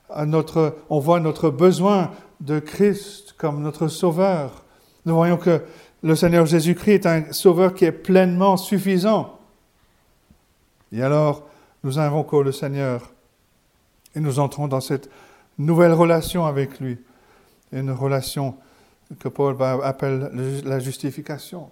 à 0.09 0.25
notre, 0.25 0.77
on 0.89 0.99
voit 0.99 1.19
notre 1.19 1.49
besoin 1.49 2.11
de 2.41 2.59
Christ 2.59 3.35
comme 3.37 3.61
notre 3.61 3.87
sauveur. 3.87 4.63
Nous 5.05 5.15
voyons 5.15 5.37
que 5.37 5.61
le 6.03 6.15
Seigneur 6.15 6.45
Jésus-Christ 6.45 6.91
est 6.91 7.05
un 7.05 7.31
sauveur 7.31 7.73
qui 7.73 7.85
est 7.85 7.91
pleinement 7.91 8.57
suffisant. 8.57 9.39
Et 10.91 11.01
alors, 11.01 11.47
nous 11.83 11.99
invoquons 11.99 12.41
le 12.41 12.51
Seigneur 12.51 13.11
et 14.15 14.19
nous 14.19 14.39
entrons 14.39 14.67
dans 14.67 14.81
cette 14.81 15.09
nouvelle 15.57 15.93
relation 15.93 16.45
avec 16.45 16.79
lui, 16.79 16.97
une 17.71 17.91
relation 17.91 18.55
que 19.19 19.27
Paul 19.27 19.55
appelle 19.83 20.31
la 20.65 20.79
justification. 20.79 21.69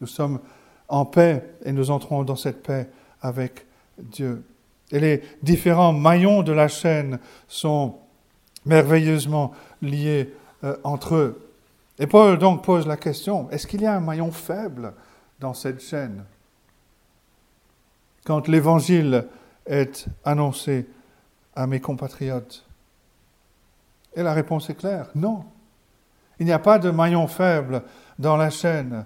Nous 0.00 0.06
sommes 0.06 0.40
en 0.88 1.04
paix 1.04 1.54
et 1.64 1.72
nous 1.72 1.90
entrons 1.90 2.22
dans 2.24 2.36
cette 2.36 2.62
paix 2.62 2.88
avec 3.20 3.66
Dieu. 3.98 4.44
Et 4.90 5.00
les 5.00 5.22
différents 5.42 5.92
maillons 5.92 6.42
de 6.42 6.52
la 6.52 6.68
chaîne 6.68 7.18
sont 7.48 7.96
merveilleusement 8.66 9.52
liés 9.82 10.32
euh, 10.62 10.76
entre 10.84 11.14
eux. 11.14 11.50
Et 11.98 12.06
Paul 12.06 12.38
donc 12.38 12.64
pose 12.64 12.86
la 12.86 12.96
question, 12.96 13.48
est-ce 13.50 13.66
qu'il 13.66 13.82
y 13.82 13.86
a 13.86 13.94
un 13.94 14.00
maillon 14.00 14.32
faible 14.32 14.92
dans 15.40 15.54
cette 15.54 15.80
chaîne? 15.80 16.24
Quand 18.24 18.48
l'évangile 18.48 19.26
est 19.66 20.06
annoncé 20.24 20.86
à 21.54 21.66
mes 21.66 21.80
compatriotes 21.80 22.64
Et 24.16 24.22
la 24.22 24.32
réponse 24.32 24.68
est 24.70 24.74
claire, 24.74 25.08
non. 25.14 25.44
Il 26.38 26.46
n'y 26.46 26.52
a 26.52 26.58
pas 26.58 26.78
de 26.78 26.90
maillon 26.90 27.26
faible 27.26 27.82
dans 28.18 28.36
la 28.36 28.50
chaîne. 28.50 29.04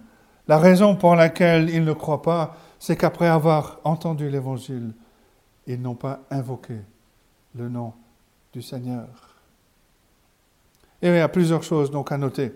La 0.48 0.58
raison 0.58 0.96
pour 0.96 1.14
laquelle 1.14 1.68
ils 1.68 1.84
ne 1.84 1.92
croient 1.92 2.22
pas, 2.22 2.56
c'est 2.78 2.96
qu'après 2.96 3.28
avoir 3.28 3.80
entendu 3.84 4.30
l'Évangile, 4.30 4.92
ils 5.66 5.80
n'ont 5.80 5.94
pas 5.94 6.20
invoqué 6.30 6.78
le 7.54 7.68
nom 7.68 7.92
du 8.54 8.62
Seigneur. 8.62 9.06
Et 11.02 11.08
il 11.08 11.14
y 11.14 11.20
a 11.20 11.28
plusieurs 11.28 11.62
choses 11.62 11.90
donc 11.90 12.10
à 12.10 12.16
noter. 12.16 12.52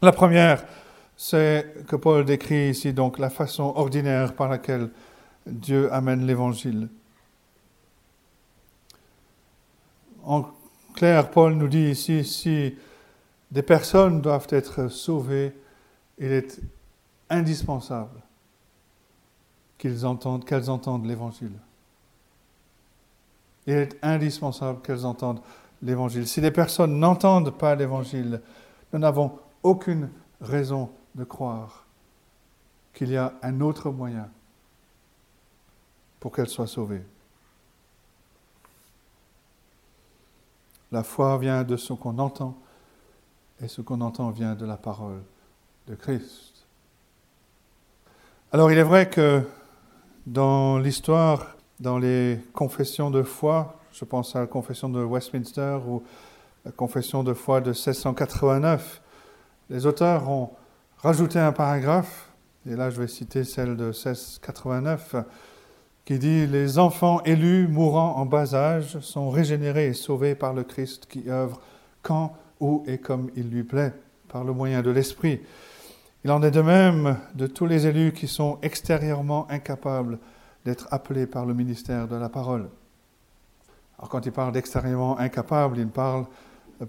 La 0.00 0.12
première, 0.12 0.64
c'est 1.14 1.84
que 1.86 1.96
Paul 1.96 2.24
décrit 2.24 2.70
ici 2.70 2.94
donc 2.94 3.18
la 3.18 3.28
façon 3.28 3.74
ordinaire 3.76 4.34
par 4.34 4.48
laquelle 4.48 4.88
Dieu 5.46 5.92
amène 5.92 6.26
l'Évangile. 6.26 6.88
En 10.24 10.46
clair, 10.94 11.30
Paul 11.30 11.54
nous 11.54 11.68
dit 11.68 11.90
ici, 11.90 12.24
si 12.24 12.74
des 13.50 13.62
personnes 13.62 14.22
doivent 14.22 14.46
être 14.50 14.88
sauvées, 14.88 15.52
il 16.18 16.32
est 16.32 16.60
indispensable 17.30 18.20
qu'elles 19.78 20.04
entendent, 20.04 20.44
qu'elles 20.44 20.68
entendent 20.68 21.06
l'Évangile. 21.06 21.58
Il 23.66 23.74
est 23.74 23.96
indispensable 24.02 24.82
qu'elles 24.82 25.06
entendent 25.06 25.40
l'Évangile. 25.82 26.26
Si 26.26 26.40
les 26.40 26.50
personnes 26.50 26.98
n'entendent 26.98 27.56
pas 27.56 27.74
l'Évangile, 27.74 28.42
nous 28.92 28.98
n'avons 28.98 29.38
aucune 29.62 30.10
raison 30.40 30.90
de 31.14 31.24
croire 31.24 31.86
qu'il 32.92 33.10
y 33.10 33.16
a 33.16 33.32
un 33.42 33.60
autre 33.60 33.90
moyen 33.90 34.28
pour 36.18 36.32
qu'elles 36.32 36.48
soient 36.48 36.66
sauvées. 36.66 37.04
La 40.92 41.02
foi 41.02 41.38
vient 41.38 41.62
de 41.62 41.76
ce 41.76 41.92
qu'on 41.92 42.18
entend 42.18 42.56
et 43.62 43.68
ce 43.68 43.80
qu'on 43.80 44.00
entend 44.00 44.30
vient 44.30 44.54
de 44.54 44.66
la 44.66 44.76
parole 44.76 45.22
de 45.86 45.94
Christ. 45.94 46.59
Alors 48.52 48.72
il 48.72 48.78
est 48.78 48.82
vrai 48.82 49.08
que 49.08 49.42
dans 50.26 50.80
l'histoire, 50.80 51.56
dans 51.78 51.98
les 51.98 52.40
confessions 52.52 53.08
de 53.08 53.22
foi, 53.22 53.78
je 53.92 54.04
pense 54.04 54.34
à 54.34 54.40
la 54.40 54.48
confession 54.48 54.88
de 54.88 55.00
Westminster 55.04 55.78
ou 55.86 56.02
la 56.64 56.72
confession 56.72 57.22
de 57.22 57.32
foi 57.32 57.60
de 57.60 57.70
1689, 57.70 59.02
les 59.70 59.86
auteurs 59.86 60.28
ont 60.28 60.50
rajouté 60.98 61.38
un 61.38 61.52
paragraphe, 61.52 62.32
et 62.68 62.74
là 62.74 62.90
je 62.90 63.00
vais 63.00 63.06
citer 63.06 63.44
celle 63.44 63.76
de 63.76 63.84
1689, 63.84 65.14
qui 66.04 66.18
dit 66.18 66.48
Les 66.48 66.80
enfants 66.80 67.22
élus 67.22 67.68
mourant 67.68 68.16
en 68.16 68.26
bas 68.26 68.56
âge 68.56 68.98
sont 68.98 69.30
régénérés 69.30 69.86
et 69.86 69.94
sauvés 69.94 70.34
par 70.34 70.54
le 70.54 70.64
Christ 70.64 71.06
qui 71.08 71.30
œuvre 71.30 71.60
quand, 72.02 72.34
où 72.58 72.82
et 72.88 72.98
comme 72.98 73.30
il 73.36 73.48
lui 73.48 73.62
plaît, 73.62 73.92
par 74.28 74.42
le 74.42 74.52
moyen 74.52 74.82
de 74.82 74.90
l'Esprit. 74.90 75.40
Il 76.24 76.30
en 76.30 76.42
est 76.42 76.50
de 76.50 76.60
même 76.60 77.16
de 77.34 77.46
tous 77.46 77.64
les 77.64 77.86
élus 77.86 78.12
qui 78.12 78.28
sont 78.28 78.58
extérieurement 78.60 79.50
incapables 79.50 80.18
d'être 80.66 80.86
appelés 80.90 81.26
par 81.26 81.46
le 81.46 81.54
ministère 81.54 82.08
de 82.08 82.16
la 82.16 82.28
parole. 82.28 82.68
Alors 83.98 84.10
quand 84.10 84.26
il 84.26 84.32
parle 84.32 84.52
d'extérieurement 84.52 85.18
incapables, 85.18 85.78
il 85.78 85.86
ne 85.86 85.90
parle 85.90 86.26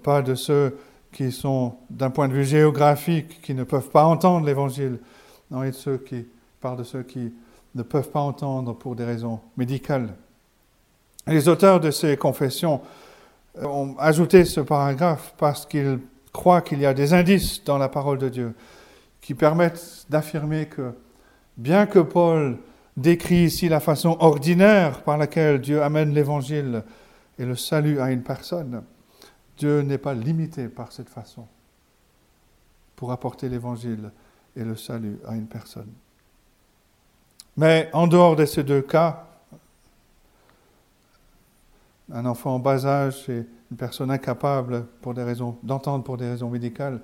pas 0.02 0.20
de 0.20 0.34
ceux 0.34 0.78
qui 1.12 1.32
sont, 1.32 1.76
d'un 1.88 2.10
point 2.10 2.28
de 2.28 2.34
vue 2.34 2.44
géographique, 2.44 3.40
qui 3.40 3.54
ne 3.54 3.64
peuvent 3.64 3.90
pas 3.90 4.04
entendre 4.04 4.46
l'Évangile. 4.46 4.98
Non, 5.50 5.62
il 5.64 5.72
parle 6.60 6.78
de 6.78 6.84
ceux 6.84 7.02
qui 7.02 7.32
ne 7.74 7.82
peuvent 7.82 8.10
pas 8.10 8.20
entendre 8.20 8.74
pour 8.74 8.96
des 8.96 9.04
raisons 9.04 9.40
médicales. 9.56 10.14
Les 11.26 11.48
auteurs 11.48 11.80
de 11.80 11.90
ces 11.90 12.16
confessions 12.18 12.82
ont 13.62 13.94
ajouté 13.98 14.44
ce 14.44 14.60
paragraphe 14.60 15.34
parce 15.38 15.64
qu'ils 15.64 16.00
croient 16.32 16.62
qu'il 16.62 16.80
y 16.80 16.86
a 16.86 16.94
des 16.94 17.14
indices 17.14 17.62
dans 17.64 17.78
la 17.78 17.88
parole 17.88 18.18
de 18.18 18.28
Dieu 18.28 18.54
qui 19.22 19.34
permettent 19.34 20.04
d'affirmer 20.10 20.66
que, 20.66 20.92
bien 21.56 21.86
que 21.86 22.00
Paul 22.00 22.58
décrit 22.98 23.44
ici 23.44 23.70
la 23.70 23.80
façon 23.80 24.18
ordinaire 24.20 25.02
par 25.02 25.16
laquelle 25.16 25.60
Dieu 25.60 25.82
amène 25.82 26.12
l'Évangile, 26.12 26.82
et 27.38 27.46
le 27.46 27.56
salut 27.56 27.98
à 27.98 28.10
une 28.10 28.22
personne, 28.22 28.82
Dieu 29.56 29.80
n'est 29.80 29.98
pas 29.98 30.12
limité 30.12 30.68
par 30.68 30.92
cette 30.92 31.08
façon 31.08 31.46
pour 32.94 33.10
apporter 33.10 33.48
l'évangile 33.48 34.10
et 34.54 34.64
le 34.64 34.76
salut 34.76 35.18
à 35.26 35.34
une 35.34 35.46
personne. 35.46 35.90
Mais 37.56 37.90
en 37.92 38.06
dehors 38.06 38.36
de 38.36 38.44
ces 38.44 38.62
deux 38.62 38.82
cas, 38.82 39.26
un 42.12 42.26
enfant 42.26 42.56
en 42.56 42.58
bas 42.58 42.84
âge 42.84 43.28
et 43.28 43.46
une 43.70 43.76
personne 43.76 44.10
incapable 44.10 44.86
pour 45.00 45.14
des 45.14 45.22
raisons 45.22 45.56
d'entendre 45.62 46.04
pour 46.04 46.16
des 46.16 46.28
raisons 46.28 46.50
médicales, 46.50 47.00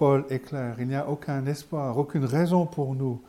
Paul 0.00 0.24
est 0.30 0.38
clair, 0.38 0.76
il 0.78 0.88
n'y 0.88 0.94
a 0.94 1.06
aucun 1.10 1.44
espoir, 1.44 1.98
aucune 1.98 2.24
raison 2.24 2.64
pour 2.64 2.94
nous 2.94 3.20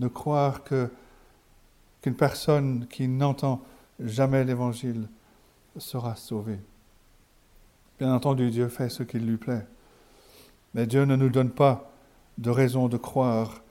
de 0.00 0.08
croire 0.08 0.64
qu'une 0.64 2.16
personne 2.16 2.88
qui 2.90 3.06
n'entend 3.06 3.60
jamais 4.00 4.42
l'évangile 4.42 5.06
sera 5.78 6.16
sauvée. 6.16 6.58
Bien 8.00 8.12
entendu, 8.12 8.50
Dieu 8.50 8.66
fait 8.66 8.88
ce 8.88 9.04
qu'il 9.04 9.24
lui 9.24 9.36
plaît. 9.36 9.64
Mais 10.74 10.88
Dieu 10.88 11.04
ne 11.04 11.14
nous 11.14 11.28
donne 11.28 11.52
pas 11.52 11.92
de 12.38 12.50
raison 12.50 12.88
de 12.88 12.96
croire 12.96 13.62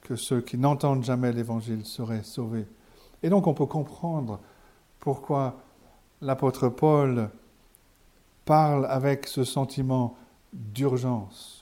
que 0.00 0.16
ceux 0.16 0.40
qui 0.40 0.58
n'entendent 0.58 1.04
jamais 1.04 1.30
l'évangile 1.30 1.86
seraient 1.86 2.24
sauvés. 2.24 2.66
Et 3.22 3.28
donc 3.28 3.46
on 3.46 3.54
peut 3.54 3.66
comprendre 3.66 4.40
pourquoi 4.98 5.60
l'apôtre 6.22 6.70
Paul 6.70 7.30
parle 8.44 8.86
avec 8.86 9.28
ce 9.28 9.44
sentiment 9.44 10.16
d'urgence. 10.52 11.59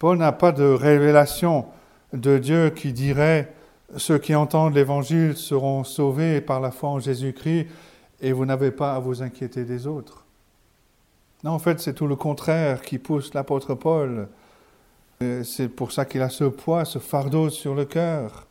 Paul 0.00 0.16
n'a 0.16 0.32
pas 0.32 0.50
de 0.50 0.64
révélation 0.64 1.66
de 2.14 2.38
Dieu 2.38 2.70
qui 2.70 2.94
dirait 2.94 3.52
ceux 3.98 4.16
qui 4.16 4.34
entendent 4.34 4.74
l'Évangile 4.74 5.36
seront 5.36 5.84
sauvés 5.84 6.40
par 6.40 6.58
la 6.60 6.70
foi 6.70 6.88
en 6.88 6.98
Jésus-Christ 7.00 7.66
et 8.22 8.32
vous 8.32 8.46
n'avez 8.46 8.70
pas 8.70 8.94
à 8.94 8.98
vous 8.98 9.22
inquiéter 9.22 9.64
des 9.64 9.86
autres. 9.86 10.24
Non, 11.44 11.50
en 11.50 11.58
fait, 11.58 11.80
c'est 11.80 11.92
tout 11.92 12.06
le 12.06 12.16
contraire 12.16 12.80
qui 12.80 12.98
pousse 12.98 13.34
l'apôtre 13.34 13.74
Paul. 13.74 14.28
C'est 15.44 15.68
pour 15.68 15.92
ça 15.92 16.06
qu'il 16.06 16.22
a 16.22 16.30
ce 16.30 16.44
poids, 16.44 16.86
ce 16.86 16.98
fardeau 16.98 17.50
sur 17.50 17.74
le 17.74 17.84
cœur. 17.84 18.46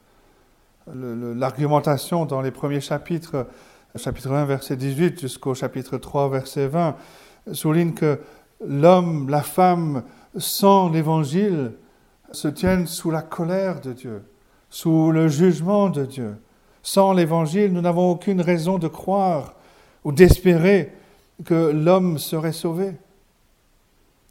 L'argumentation 0.93 2.25
dans 2.25 2.41
les 2.41 2.51
premiers 2.51 2.81
chapitres, 2.81 3.47
chapitre 3.95 4.31
1, 4.31 4.45
verset 4.45 4.75
18 4.75 5.19
jusqu'au 5.19 5.55
chapitre 5.55 5.97
3, 5.97 6.29
verset 6.29 6.67
20, 6.67 6.95
souligne 7.53 7.93
que 7.93 8.19
l'homme, 8.63 9.29
la 9.29 9.41
femme, 9.41 10.03
sans 10.37 10.89
l'évangile, 10.89 11.73
se 12.31 12.47
tiennent 12.47 12.87
sous 12.87 13.11
la 13.11 13.21
colère 13.21 13.81
de 13.81 13.93
Dieu 13.93 14.21
sous 14.69 15.11
le 15.11 15.27
jugement 15.27 15.89
de 15.89 16.05
Dieu. 16.05 16.35
Sans 16.83 17.13
l'Évangile, 17.13 17.73
nous 17.73 17.81
n'avons 17.81 18.11
aucune 18.11 18.41
raison 18.41 18.77
de 18.77 18.87
croire 18.87 19.55
ou 20.03 20.11
d'espérer 20.11 20.93
que 21.45 21.71
l'homme 21.71 22.17
serait 22.17 22.53
sauvé. 22.53 22.93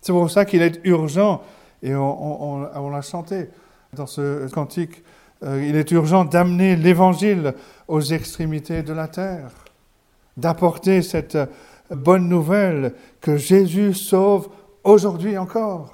C'est 0.01 0.13
pour 0.13 0.31
ça 0.31 0.45
qu'il 0.45 0.63
est 0.63 0.81
urgent, 0.85 1.43
et 1.83 1.95
on, 1.95 2.91
l'a 2.91 3.03
chanté 3.03 3.49
dans 3.93 4.07
ce 4.07 4.49
cantique, 4.49 5.03
euh, 5.45 5.65
il 5.65 5.77
est 5.77 5.91
urgent 5.93 6.25
d'amener 6.25 6.77
l'Évangile 6.77 7.55
aux 7.87 8.01
extrémités 8.01 8.83
de 8.83 8.93
la 8.93 9.09
terre, 9.09 9.51
d'apporter 10.37 11.03
cette 11.03 11.39
bonne 11.91 12.29
nouvelle 12.29 12.95
que 13.21 13.37
Jésus 13.37 13.95
sauve 13.95 14.49
aujourd'hui 14.89 15.37
encore. 15.37 15.93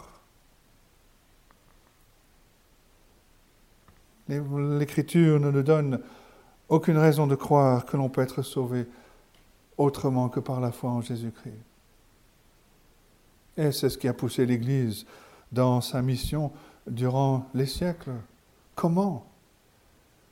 L'Écriture 4.29 5.41
ne 5.41 5.51
nous 5.51 5.63
donne 5.63 6.01
aucune 6.69 6.97
raison 6.97 7.27
de 7.27 7.35
croire 7.35 7.85
que 7.85 7.97
l'on 7.97 8.09
peut 8.09 8.23
être 8.23 8.43
sauvé 8.43 8.87
autrement 9.77 10.29
que 10.29 10.41
par 10.41 10.61
la 10.61 10.71
foi 10.71 10.91
en 10.91 11.01
Jésus-Christ. 11.01 11.53
Et 13.57 13.73
c'est 13.73 13.91
ce 13.91 13.99
qui 13.99 14.09
a 14.09 14.15
poussé 14.15 14.47
l'Église 14.47 15.05
dans 15.53 15.81
sa 15.81 16.01
mission 16.01 16.53
durant 16.87 17.47
les 17.53 17.67
siècles. 17.67 18.15
Comment? 18.75 19.27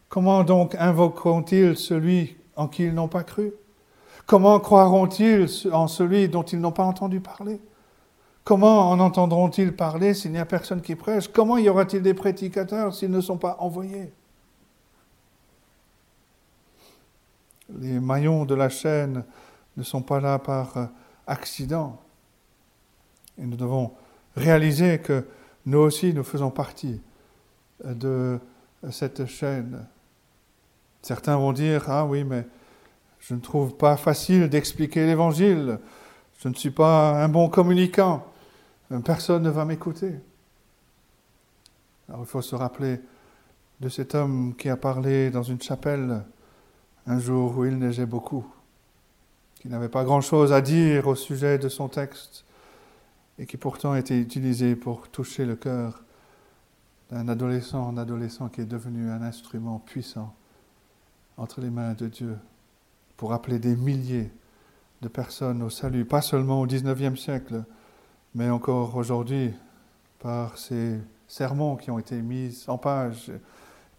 Comment 0.09 0.45
donc 0.45 0.75
invoqueront-ils 0.77 1.77
celui 1.77 2.37
en 2.57 2.69
qui 2.69 2.85
ils 2.85 2.95
n'ont 2.95 3.09
pas 3.09 3.25
cru? 3.25 3.53
Comment 4.27 4.61
croiront-ils 4.61 5.69
en 5.73 5.89
celui 5.89 6.29
dont 6.29 6.43
ils 6.45 6.61
n'ont 6.61 6.73
pas 6.73 6.85
entendu 6.85 7.21
parler? 7.21 7.61
Comment 8.45 8.91
en 8.91 8.99
entendront-ils 8.99 9.75
parler 9.75 10.15
s'il 10.15 10.33
n'y 10.33 10.39
a 10.39 10.45
personne 10.45 10.83
qui 10.83 10.97
prêche? 10.97 11.29
Comment 11.29 11.59
y 11.59 11.69
aura-t-il 11.69 12.03
des 12.03 12.15
prédicateurs 12.15 12.95
s'ils 12.95 13.11
ne 13.11 13.21
sont 13.21 13.39
pas 13.39 13.57
envoyés? 13.61 14.13
Les 17.79 18.01
maillons 18.01 18.45
de 18.45 18.55
la 18.55 18.69
chaîne 18.69 19.25
ne 19.77 19.83
sont 19.83 20.03
pas 20.03 20.21
là 20.21 20.39
par 20.39 20.77
euh, 20.77 20.87
accident. 21.27 21.99
Et 23.39 23.47
nous 23.47 23.57
devons 23.57 23.93
réaliser 24.37 24.99
que 24.99 25.25
nous 25.65 25.79
aussi, 25.79 26.13
nous 26.13 26.25
faisons 26.25 26.51
partie 26.51 27.01
euh, 27.85 27.95
de 27.95 28.41
cette 28.91 29.27
chaîne. 29.27 29.87
Certains 31.01 31.37
vont 31.37 31.53
dire, 31.53 31.85
ah 31.89 32.05
oui, 32.05 32.25
mais 32.25 32.45
je 33.21 33.35
ne 33.35 33.41
trouve 33.41 33.77
pas 33.77 33.97
facile 33.97 34.49
d'expliquer 34.49 35.07
l'Évangile. 35.07 35.79
Je 36.41 36.49
ne 36.49 36.55
suis 36.55 36.71
pas 36.71 37.23
un 37.23 37.29
bon 37.29 37.49
communicant. 37.49 38.27
Personne 39.05 39.43
ne 39.43 39.51
va 39.51 39.65
m'écouter. 39.65 40.15
Alors 42.09 42.21
il 42.21 42.27
faut 42.27 42.43
se 42.43 42.55
rappeler 42.55 43.01
de 43.81 43.89
cet 43.89 44.15
homme 44.15 44.55
qui 44.57 44.69
a 44.69 44.77
parlé 44.77 45.31
dans 45.31 45.43
une 45.43 45.61
chapelle 45.61 46.25
un 47.07 47.19
jour 47.19 47.57
où 47.57 47.65
il 47.65 47.79
neigeait 47.79 48.07
beaucoup, 48.07 48.47
qui 49.61 49.69
n'avait 49.69 49.89
pas 49.89 50.05
grand-chose 50.05 50.53
à 50.53 50.61
dire 50.61 51.07
au 51.09 51.15
sujet 51.15 51.59
de 51.59 51.69
son 51.69 51.89
texte 51.89 52.45
et 53.39 53.47
qui 53.47 53.57
pourtant 53.57 53.95
était 53.95 54.21
utilisé 54.21 54.77
pour 54.77 55.09
toucher 55.09 55.47
le 55.47 55.57
cœur 55.57 56.05
d'un 57.11 57.29
adolescent, 57.29 57.89
un 57.89 57.97
adolescent 57.99 58.49
qui 58.49 58.61
est 58.61 58.67
devenu 58.67 59.11
un 59.11 59.23
instrument 59.23 59.79
puissant 59.79 60.35
entre 61.37 61.61
les 61.61 61.71
mains 61.71 61.95
de 61.95 62.09
Dieu 62.09 62.37
pour 63.17 63.33
appeler 63.33 63.59
des 63.59 63.75
milliers 63.75 64.31
de 65.01 65.09
personnes 65.09 65.63
au 65.63 65.71
salut, 65.71 66.05
pas 66.05 66.23
seulement 66.23 66.61
au 66.61 66.67
XIXe 66.67 67.21
siècle, 67.21 67.65
mais 68.35 68.49
encore 68.49 68.97
aujourd'hui, 68.97 69.53
par 70.19 70.57
ces 70.57 70.99
sermons 71.27 71.77
qui 71.77 71.91
ont 71.91 71.99
été 71.99 72.21
mis 72.23 72.65
en 72.69 72.79
page, 72.79 73.31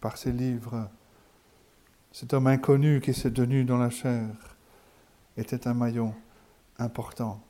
par 0.02 0.18
ces 0.18 0.32
livres, 0.32 0.88
cet 2.12 2.34
homme 2.34 2.48
inconnu 2.48 3.02
qui 3.02 3.14
s'est 3.14 3.32
tenu 3.32 3.64
dans 3.64 3.78
la 3.78 3.90
chair 3.90 4.26
était 5.38 5.68
un 5.68 5.74
maillon 5.74 6.14
important. 6.78 7.42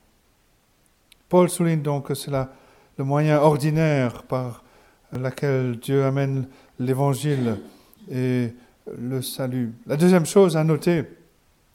Paul 1.29 1.49
souligne 1.49 1.81
donc 1.81 2.07
que 2.07 2.13
c'est 2.13 2.31
le 2.31 3.03
moyen 3.03 3.39
ordinaire 3.39 4.23
par 4.23 4.63
lequel 5.11 5.79
Dieu 5.79 6.05
amène 6.05 6.47
l'évangile 6.79 7.59
et 8.09 8.53
le 8.97 9.21
salut. 9.21 9.73
La 9.85 9.97
deuxième 9.97 10.25
chose 10.25 10.57
à 10.57 10.63
noter, 10.63 11.05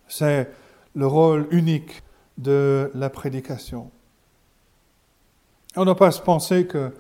c'est 0.07 0.51
le 0.95 1.07
rôle 1.07 1.47
unique 1.51 2.03
de 2.37 2.91
la 2.95 3.11
prédication. 3.11 3.91
On 5.77 5.81
ne 5.81 5.85
doit 5.87 5.97
pas 5.97 6.11
se 6.11 6.21
penser 6.21 6.67
que 6.67 6.93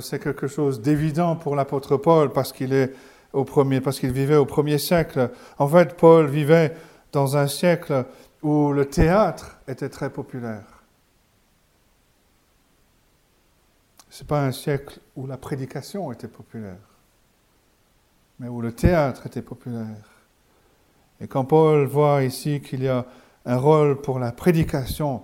c'est 0.00 0.22
quelque 0.22 0.46
chose 0.46 0.80
d'évident 0.80 1.36
pour 1.36 1.54
l'apôtre 1.54 1.96
Paul 1.96 2.32
parce 2.32 2.52
qu'il 2.52 2.72
est 2.72 2.92
au 3.32 3.44
premier, 3.44 3.80
parce 3.80 4.00
qu'il 4.00 4.12
vivait 4.12 4.36
au 4.36 4.46
premier 4.46 4.78
siècle. 4.78 5.30
En 5.58 5.68
fait, 5.68 5.96
Paul 5.96 6.26
vivait 6.26 6.74
dans 7.12 7.36
un 7.36 7.46
siècle 7.46 8.06
où 8.42 8.72
le 8.72 8.86
théâtre 8.86 9.58
était 9.68 9.88
très 9.88 10.10
populaire. 10.10 10.82
Ce 14.10 14.22
n'est 14.22 14.28
pas 14.28 14.42
un 14.42 14.52
siècle 14.52 15.00
où 15.16 15.26
la 15.26 15.36
prédication 15.36 16.12
était 16.12 16.28
populaire, 16.28 16.78
mais 18.38 18.48
où 18.48 18.60
le 18.60 18.72
théâtre 18.72 19.26
était 19.26 19.42
populaire. 19.42 20.04
Et 21.20 21.26
quand 21.26 21.44
Paul 21.44 21.86
voit 21.86 22.22
ici 22.22 22.60
qu'il 22.60 22.82
y 22.84 22.88
a 22.88 23.06
un 23.44 23.56
rôle 23.56 24.00
pour 24.00 24.18
la 24.18 24.32
prédication, 24.32 25.22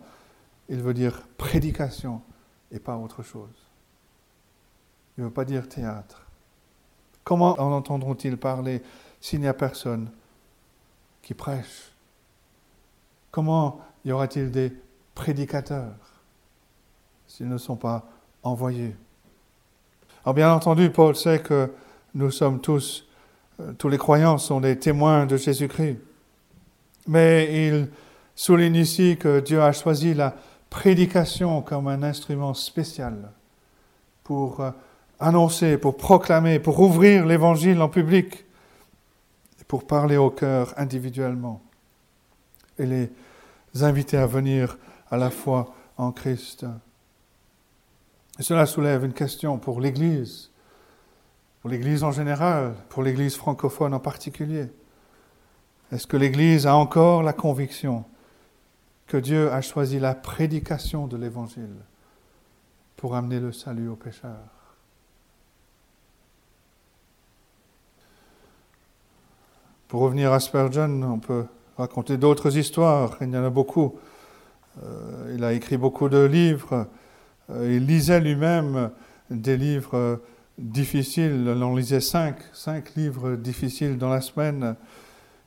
il 0.69 0.83
veut 0.83 0.95
dire 0.95 1.23
prédication 1.37 2.21
et 2.70 2.78
pas 2.78 2.96
autre 2.96 3.22
chose. 3.22 3.48
Il 5.16 5.22
ne 5.22 5.26
veut 5.28 5.33
pas 5.33 5.44
dire 5.44 5.68
théâtre. 5.68 6.22
Comment 7.24 7.61
en 7.61 7.72
entendront-ils 7.72 8.37
parler 8.37 8.83
s'il 9.20 9.40
n'y 9.40 9.48
a 9.48 9.54
personne 9.54 10.11
qui 11.22 11.35
prêche? 11.35 11.92
Comment 13.30 13.80
y 14.04 14.12
aura-t-il 14.12 14.50
des 14.50 14.72
prédicateurs 15.14 15.94
s'ils 17.26 17.48
ne 17.48 17.59
sont 17.59 17.76
pas 17.76 18.04
envoyés? 18.42 18.96
Alors 20.24 20.35
bien 20.35 20.52
entendu, 20.52 20.90
Paul 20.90 21.14
sait 21.16 21.40
que 21.40 21.72
nous 22.14 22.30
sommes 22.30 22.61
tous, 22.61 23.06
euh, 23.61 23.72
tous 23.74 23.88
les 23.88 23.98
croyants 23.98 24.38
sont 24.38 24.61
des 24.61 24.78
témoins 24.78 25.26
de 25.26 25.37
Jésus-Christ. 25.37 25.98
Mais 27.06 27.66
il 27.66 27.88
souligne 28.35 28.76
ici 28.76 29.16
que 29.18 29.40
Dieu 29.40 29.62
a 29.62 29.72
choisi 29.72 30.14
la 30.14 30.35
prédication 30.70 31.62
comme 31.62 31.88
un 31.88 32.02
instrument 32.02 32.54
spécial 32.54 33.33
pour 34.24 34.61
euh, 34.61 34.70
annoncer, 35.18 35.76
pour 35.76 35.96
proclamer, 35.96 36.61
pour 36.61 36.80
ouvrir 36.80 37.26
l'évangile 37.26 37.83
en 37.83 37.88
public, 37.88 38.44
pour 39.66 39.87
parler 39.87 40.16
au 40.16 40.30
cœur 40.30 40.72
individuellement. 40.76 41.61
Et 42.78 42.87
les 42.87 43.11
invités 43.83 44.16
à 44.16 44.26
venir 44.26 44.78
à 45.11 45.16
la 45.16 45.30
foi 45.30 45.74
en 45.98 46.12
Christ. 46.12 46.64
Cela 48.38 48.64
soulève 48.64 49.04
une 49.04 49.12
question 49.12 49.59
pour 49.59 49.80
l'Église, 49.80 50.50
pour 51.61 51.68
l'Église 51.68 52.02
en 52.02 52.11
général, 52.11 52.74
pour 52.88 53.02
l'Église 53.02 53.37
francophone 53.37 53.92
en 53.92 54.00
particulier. 54.00 54.68
Est-ce 55.92 56.06
que 56.06 56.16
l'Église 56.16 56.66
a 56.66 56.74
encore 56.74 57.22
la 57.22 57.35
conviction 57.35 58.04
que 59.11 59.16
Dieu 59.16 59.51
a 59.51 59.61
choisi 59.61 59.99
la 59.99 60.14
prédication 60.14 61.09
de 61.09 61.16
l'Évangile 61.16 61.75
pour 62.96 63.16
amener 63.16 63.40
le 63.40 63.51
salut 63.51 63.88
aux 63.88 63.96
pécheurs. 63.96 64.77
Pour 69.88 70.03
revenir 70.03 70.33
à 70.33 70.38
Spurgeon, 70.38 71.03
on 71.03 71.18
peut 71.18 71.44
raconter 71.77 72.18
d'autres 72.18 72.57
histoires, 72.57 73.16
il 73.20 73.31
y 73.31 73.37
en 73.37 73.44
a 73.44 73.51
beaucoup. 73.51 73.99
Euh, 74.85 75.35
il 75.35 75.42
a 75.42 75.55
écrit 75.55 75.77
beaucoup 75.77 76.09
de 76.09 76.23
livres, 76.23 76.87
euh, 77.51 77.75
il 77.75 77.87
lisait 77.87 78.20
lui-même 78.20 78.92
des 79.29 79.57
livres 79.57 80.23
difficiles, 80.57 81.53
il 81.53 81.62
en 81.64 81.75
lisait 81.75 82.01
cinq, 82.01 82.37
cinq 82.53 82.94
livres 82.94 83.35
difficiles 83.35 83.99
dans 83.99 84.09
la 84.09 84.20
semaine. 84.20 84.77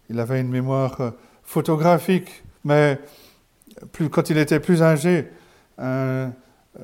Il 0.09 0.19
avait 0.19 0.41
une 0.41 0.49
mémoire 0.49 1.13
photographique, 1.43 2.43
mais 2.65 2.99
quand 4.11 4.29
il 4.29 4.37
était 4.37 4.59
plus 4.59 4.81
âgé, 4.81 5.27
un 5.77 6.31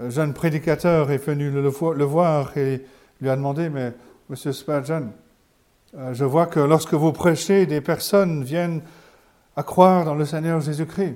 jeune 0.09 0.33
prédicateur 0.33 1.11
est 1.11 1.17
venu 1.17 1.51
le, 1.51 1.61
le 1.61 2.03
voir 2.03 2.57
et 2.57 2.83
lui 3.21 3.29
a 3.29 3.35
demandé, 3.35 3.69
mais 3.69 3.93
Monsieur 4.29 4.51
Spurgeon, 4.51 5.11
euh, 5.97 6.13
je 6.13 6.23
vois 6.23 6.45
que 6.45 6.59
lorsque 6.59 6.93
vous 6.93 7.11
prêchez, 7.11 7.65
des 7.65 7.81
personnes 7.81 8.43
viennent 8.43 8.83
à 9.55 9.63
croire 9.63 10.05
dans 10.05 10.13
le 10.13 10.23
Seigneur 10.23 10.61
Jésus-Christ. 10.61 11.15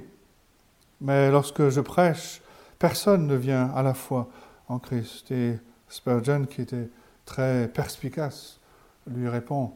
Mais 1.02 1.30
lorsque 1.30 1.69
je 1.69 1.80
prêche, 1.80 2.41
personne 2.80 3.28
ne 3.28 3.36
vient 3.36 3.72
à 3.76 3.84
la 3.84 3.93
foi 3.93 4.30
en 4.67 4.80
Christ. 4.80 5.30
Et 5.30 5.60
Spurgeon, 5.88 6.46
qui 6.46 6.62
était 6.62 6.89
très 7.26 7.67
perspicace, 7.67 8.60
lui 9.06 9.30
répond, 9.30 9.74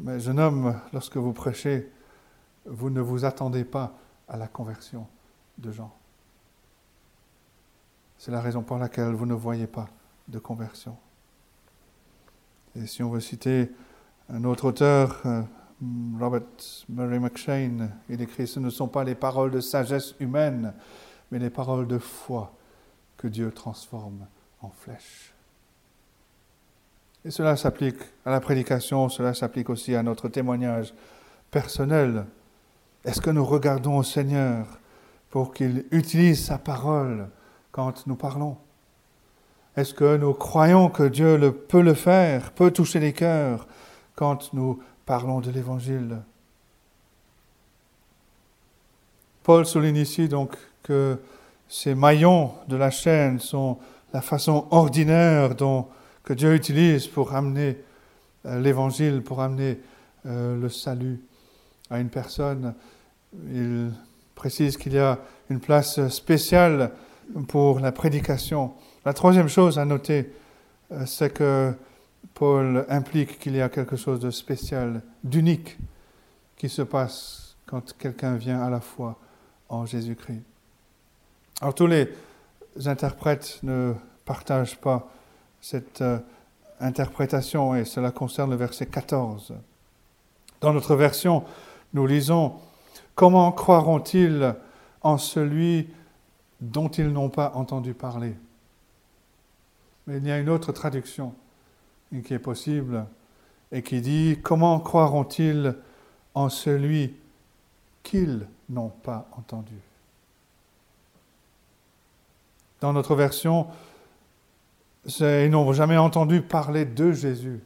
mais 0.00 0.18
jeune 0.18 0.40
homme, 0.40 0.74
lorsque 0.92 1.16
vous 1.16 1.32
prêchez, 1.32 1.88
vous 2.66 2.90
ne 2.90 3.00
vous 3.00 3.24
attendez 3.24 3.62
pas 3.64 3.92
à 4.28 4.36
la 4.36 4.48
conversion 4.48 5.06
de 5.58 5.70
gens. 5.70 5.94
C'est 8.18 8.30
la 8.30 8.40
raison 8.40 8.62
pour 8.62 8.78
laquelle 8.78 9.14
vous 9.14 9.26
ne 9.26 9.34
voyez 9.34 9.66
pas 9.66 9.88
de 10.28 10.38
conversion. 10.38 10.96
Et 12.76 12.86
si 12.86 13.02
on 13.02 13.10
veut 13.10 13.20
citer 13.20 13.70
un 14.28 14.44
autre 14.44 14.66
auteur, 14.66 15.20
euh, 15.26 15.42
Robert 16.18 16.42
Murray 16.88 17.18
McShane, 17.18 17.90
il 18.08 18.22
écrit 18.22 18.46
Ce 18.46 18.60
ne 18.60 18.70
sont 18.70 18.88
pas 18.88 19.04
les 19.04 19.14
paroles 19.14 19.50
de 19.50 19.60
sagesse 19.60 20.14
humaine, 20.20 20.72
mais 21.30 21.38
les 21.38 21.50
paroles 21.50 21.86
de 21.86 21.98
foi 21.98 22.52
que 23.16 23.26
Dieu 23.26 23.50
transforme 23.50 24.26
en 24.60 24.70
flèche. 24.70 25.34
Et 27.24 27.30
cela 27.30 27.56
s'applique 27.56 28.00
à 28.24 28.30
la 28.30 28.40
prédication, 28.40 29.08
cela 29.08 29.34
s'applique 29.34 29.70
aussi 29.70 29.94
à 29.94 30.02
notre 30.02 30.28
témoignage 30.28 30.94
personnel. 31.50 32.26
Est-ce 33.04 33.20
que 33.20 33.30
nous 33.30 33.44
regardons 33.44 33.98
au 33.98 34.02
Seigneur 34.02 34.66
pour 35.32 35.54
qu'il 35.54 35.86
utilise 35.90 36.44
sa 36.44 36.58
parole 36.58 37.26
quand 37.72 38.06
nous 38.06 38.16
parlons 38.16 38.58
Est-ce 39.74 39.94
que 39.94 40.18
nous 40.18 40.34
croyons 40.34 40.90
que 40.90 41.04
Dieu 41.04 41.50
peut 41.68 41.80
le 41.80 41.94
faire, 41.94 42.52
peut 42.52 42.70
toucher 42.70 43.00
les 43.00 43.14
cœurs 43.14 43.66
quand 44.14 44.52
nous 44.52 44.80
parlons 45.06 45.40
de 45.40 45.50
l'Évangile? 45.50 46.18
Paul 49.42 49.64
souligne 49.64 49.96
ici 49.96 50.28
donc 50.28 50.54
que 50.82 51.18
ces 51.66 51.94
maillons 51.94 52.52
de 52.68 52.76
la 52.76 52.90
chaîne 52.90 53.40
sont 53.40 53.78
la 54.12 54.20
façon 54.20 54.66
ordinaire 54.70 55.54
dont 55.54 55.88
que 56.24 56.34
Dieu 56.34 56.54
utilise 56.54 57.06
pour 57.06 57.34
amener 57.34 57.78
euh, 58.44 58.60
l'Évangile, 58.60 59.22
pour 59.22 59.40
amener 59.40 59.80
euh, 60.26 60.60
le 60.60 60.68
salut 60.68 61.22
à 61.88 62.00
une 62.00 62.10
personne. 62.10 62.74
Il 63.50 63.92
précise 64.34 64.76
qu'il 64.76 64.92
y 64.94 64.98
a 64.98 65.18
une 65.50 65.60
place 65.60 66.08
spéciale 66.08 66.92
pour 67.48 67.80
la 67.80 67.92
prédication. 67.92 68.72
La 69.04 69.12
troisième 69.12 69.48
chose 69.48 69.78
à 69.78 69.84
noter, 69.84 70.32
euh, 70.92 71.06
c'est 71.06 71.32
que 71.32 71.72
Paul 72.34 72.86
implique 72.88 73.38
qu'il 73.38 73.56
y 73.56 73.60
a 73.60 73.68
quelque 73.68 73.96
chose 73.96 74.20
de 74.20 74.30
spécial, 74.30 75.02
d'unique, 75.24 75.78
qui 76.56 76.68
se 76.68 76.82
passe 76.82 77.56
quand 77.66 77.96
quelqu'un 77.98 78.36
vient 78.36 78.62
à 78.62 78.70
la 78.70 78.80
foi 78.80 79.18
en 79.68 79.86
Jésus-Christ. 79.86 80.42
Alors 81.60 81.74
tous 81.74 81.86
les 81.86 82.08
interprètes 82.86 83.58
ne 83.62 83.94
partagent 84.24 84.78
pas 84.78 85.08
cette 85.60 86.00
euh, 86.00 86.18
interprétation 86.80 87.74
et 87.74 87.84
cela 87.84 88.10
concerne 88.10 88.50
le 88.50 88.56
verset 88.56 88.86
14. 88.86 89.54
Dans 90.60 90.72
notre 90.72 90.94
version, 90.94 91.44
nous 91.92 92.06
lisons 92.06 92.54
Comment 93.14 93.52
croiront-ils 93.52 94.54
en 95.02 95.18
celui 95.18 95.88
dont 96.60 96.88
ils 96.88 97.08
n'ont 97.08 97.28
pas 97.28 97.52
entendu 97.54 97.94
parler? 97.94 98.34
Mais 100.06 100.18
il 100.18 100.26
y 100.26 100.30
a 100.30 100.38
une 100.38 100.48
autre 100.48 100.72
traduction 100.72 101.34
qui 102.24 102.34
est 102.34 102.38
possible 102.38 103.06
et 103.70 103.82
qui 103.82 104.00
dit 104.00 104.38
Comment 104.42 104.80
croiront-ils 104.80 105.76
en 106.34 106.48
celui 106.48 107.14
qu'ils 108.02 108.46
n'ont 108.68 108.88
pas 108.88 109.28
entendu? 109.32 109.74
Dans 112.80 112.92
notre 112.92 113.14
version, 113.14 113.68
ils 115.20 115.50
n'ont 115.50 115.72
jamais 115.72 115.96
entendu 115.96 116.42
parler 116.42 116.84
de 116.84 117.12
Jésus. 117.12 117.60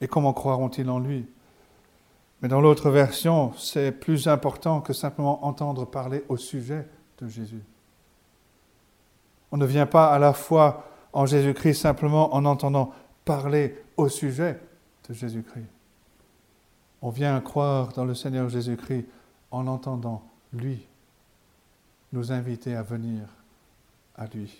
Et 0.00 0.08
comment 0.08 0.32
croiront-ils 0.32 0.88
en 0.90 0.98
lui? 0.98 1.26
Mais 2.40 2.48
dans 2.48 2.60
l'autre 2.60 2.90
version, 2.90 3.52
c'est 3.56 3.90
plus 3.90 4.28
important 4.28 4.80
que 4.80 4.92
simplement 4.92 5.44
entendre 5.44 5.84
parler 5.84 6.24
au 6.28 6.36
sujet 6.36 6.86
de 7.18 7.26
Jésus. 7.26 7.62
On 9.50 9.56
ne 9.56 9.66
vient 9.66 9.86
pas 9.86 10.12
à 10.12 10.18
la 10.18 10.32
foi 10.32 10.84
en 11.12 11.26
Jésus-Christ 11.26 11.74
simplement 11.74 12.34
en 12.34 12.44
entendant 12.44 12.92
parler 13.24 13.76
au 13.96 14.08
sujet 14.08 14.60
de 15.08 15.14
Jésus-Christ. 15.14 15.66
On 17.02 17.10
vient 17.10 17.40
croire 17.40 17.88
dans 17.92 18.04
le 18.04 18.14
Seigneur 18.14 18.48
Jésus-Christ 18.48 19.06
en 19.50 19.66
entendant 19.66 20.22
lui 20.52 20.86
nous 22.12 22.32
inviter 22.32 22.74
à 22.74 22.82
venir 22.82 23.22
à 24.16 24.26
lui. 24.26 24.56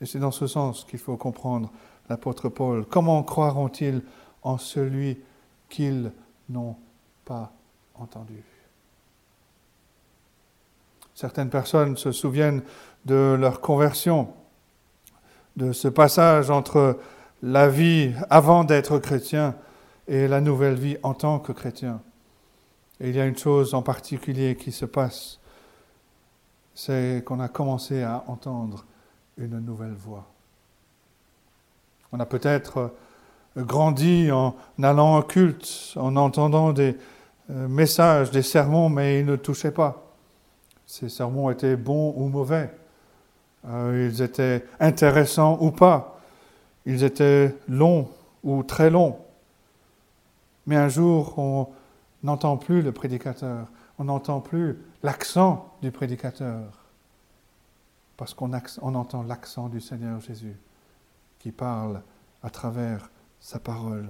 Et 0.00 0.06
c'est 0.06 0.18
dans 0.18 0.30
ce 0.30 0.46
sens 0.46 0.84
qu'il 0.84 0.98
faut 0.98 1.16
comprendre 1.16 1.70
l'apôtre 2.08 2.48
Paul. 2.48 2.84
Comment 2.84 3.22
croiront-ils 3.22 4.02
en 4.42 4.58
celui 4.58 5.18
qu'ils 5.68 6.12
n'ont 6.48 6.76
pas 7.24 7.52
entendu 7.94 8.42
Certaines 11.14 11.50
personnes 11.50 11.96
se 11.96 12.10
souviennent 12.10 12.62
de 13.04 13.36
leur 13.38 13.60
conversion, 13.60 14.34
de 15.56 15.72
ce 15.72 15.86
passage 15.86 16.50
entre 16.50 16.98
la 17.42 17.68
vie 17.68 18.12
avant 18.30 18.64
d'être 18.64 18.98
chrétien 18.98 19.54
et 20.08 20.26
la 20.26 20.40
nouvelle 20.40 20.74
vie 20.74 20.96
en 21.02 21.14
tant 21.14 21.38
que 21.38 21.52
chrétien. 21.52 22.00
Et 23.00 23.10
il 23.10 23.16
y 23.16 23.20
a 23.20 23.26
une 23.26 23.36
chose 23.36 23.74
en 23.74 23.82
particulier 23.82 24.56
qui 24.56 24.72
se 24.72 24.84
passe, 24.84 25.38
c'est 26.74 27.22
qu'on 27.24 27.38
a 27.38 27.48
commencé 27.48 28.02
à 28.02 28.24
entendre 28.26 28.84
une 29.36 29.60
nouvelle 29.60 29.94
voix. 29.94 30.26
On 32.10 32.18
a 32.18 32.26
peut-être 32.26 32.92
grandi 33.56 34.30
en 34.30 34.54
allant 34.82 35.18
au 35.18 35.22
culte, 35.22 35.94
en 35.96 36.16
entendant 36.16 36.72
des 36.72 36.96
euh, 37.50 37.68
messages, 37.68 38.30
des 38.30 38.42
sermons, 38.42 38.88
mais 38.88 39.20
ils 39.20 39.26
ne 39.26 39.36
touchaient 39.36 39.70
pas. 39.70 40.02
Ces 40.86 41.08
sermons 41.08 41.50
étaient 41.50 41.76
bons 41.76 42.14
ou 42.16 42.28
mauvais, 42.28 42.70
euh, 43.68 44.10
ils 44.10 44.22
étaient 44.22 44.64
intéressants 44.80 45.58
ou 45.60 45.70
pas. 45.70 46.20
Ils 46.86 47.02
étaient 47.02 47.54
longs 47.68 48.08
ou 48.42 48.62
très 48.62 48.90
longs. 48.90 49.18
Mais 50.66 50.76
un 50.76 50.88
jour, 50.88 51.38
on 51.38 51.68
n'entend 52.22 52.56
plus 52.56 52.82
le 52.82 52.92
prédicateur, 52.92 53.66
on 53.98 54.04
n'entend 54.04 54.40
plus 54.40 54.78
l'accent 55.02 55.74
du 55.82 55.90
prédicateur, 55.90 56.62
parce 58.16 58.34
qu'on 58.34 58.52
entend 58.94 59.22
l'accent 59.22 59.68
du 59.68 59.80
Seigneur 59.80 60.20
Jésus 60.20 60.56
qui 61.38 61.52
parle 61.52 62.02
à 62.42 62.50
travers 62.50 63.10
sa 63.44 63.58
parole. 63.58 64.08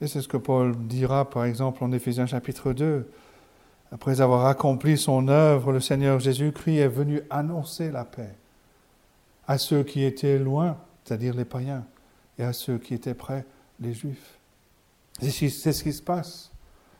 Et 0.00 0.08
c'est 0.08 0.20
ce 0.20 0.26
que 0.26 0.36
Paul 0.36 0.76
dira, 0.76 1.30
par 1.30 1.44
exemple, 1.44 1.84
en 1.84 1.92
Éphésiens 1.92 2.26
chapitre 2.26 2.72
2. 2.72 3.08
Après 3.92 4.20
avoir 4.20 4.46
accompli 4.46 4.98
son 4.98 5.28
œuvre, 5.28 5.70
le 5.70 5.78
Seigneur 5.78 6.18
Jésus-Christ 6.18 6.78
est 6.78 6.88
venu 6.88 7.22
annoncer 7.30 7.92
la 7.92 8.04
paix 8.04 8.34
à 9.46 9.56
ceux 9.58 9.84
qui 9.84 10.02
étaient 10.02 10.38
loin 10.38 10.76
c'est-à-dire 11.04 11.34
les 11.34 11.44
païens, 11.44 11.84
et 12.38 12.44
à 12.44 12.52
ceux 12.52 12.78
qui 12.78 12.94
étaient 12.94 13.14
près, 13.14 13.44
les 13.80 13.92
juifs. 13.92 14.38
C'est 15.20 15.72
ce 15.72 15.82
qui 15.82 15.92
se 15.92 16.02
passe. 16.02 16.50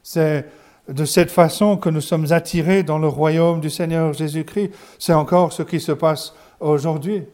C'est 0.03 0.47
de 0.89 1.05
cette 1.05 1.31
façon 1.31 1.77
que 1.77 1.89
nous 1.89 2.01
sommes 2.01 2.33
attirés 2.33 2.83
dans 2.83 2.99
le 2.99 3.09
royaume 3.09 3.61
du 3.61 3.71
Seigneur 3.71 4.13
Jésus-Christ. 4.13 4.73
C'est 4.99 5.13
encore 5.13 5.53
ce 5.53 5.63
qui 5.63 5.81
se 5.81 5.93
passe 5.93 6.35
aujourd'hui. 6.61 7.25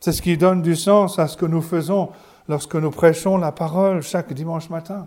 C'est 0.00 0.12
ce 0.12 0.22
qui 0.22 0.36
donne 0.38 0.62
du 0.62 0.76
sens 0.76 1.18
à 1.18 1.26
ce 1.26 1.36
que 1.36 1.46
nous 1.46 1.62
faisons 1.62 2.10
lorsque 2.48 2.74
nous 2.74 2.90
prêchons 2.90 3.36
la 3.36 3.52
parole 3.52 4.02
chaque 4.02 4.32
dimanche 4.32 4.70
matin. 4.70 5.06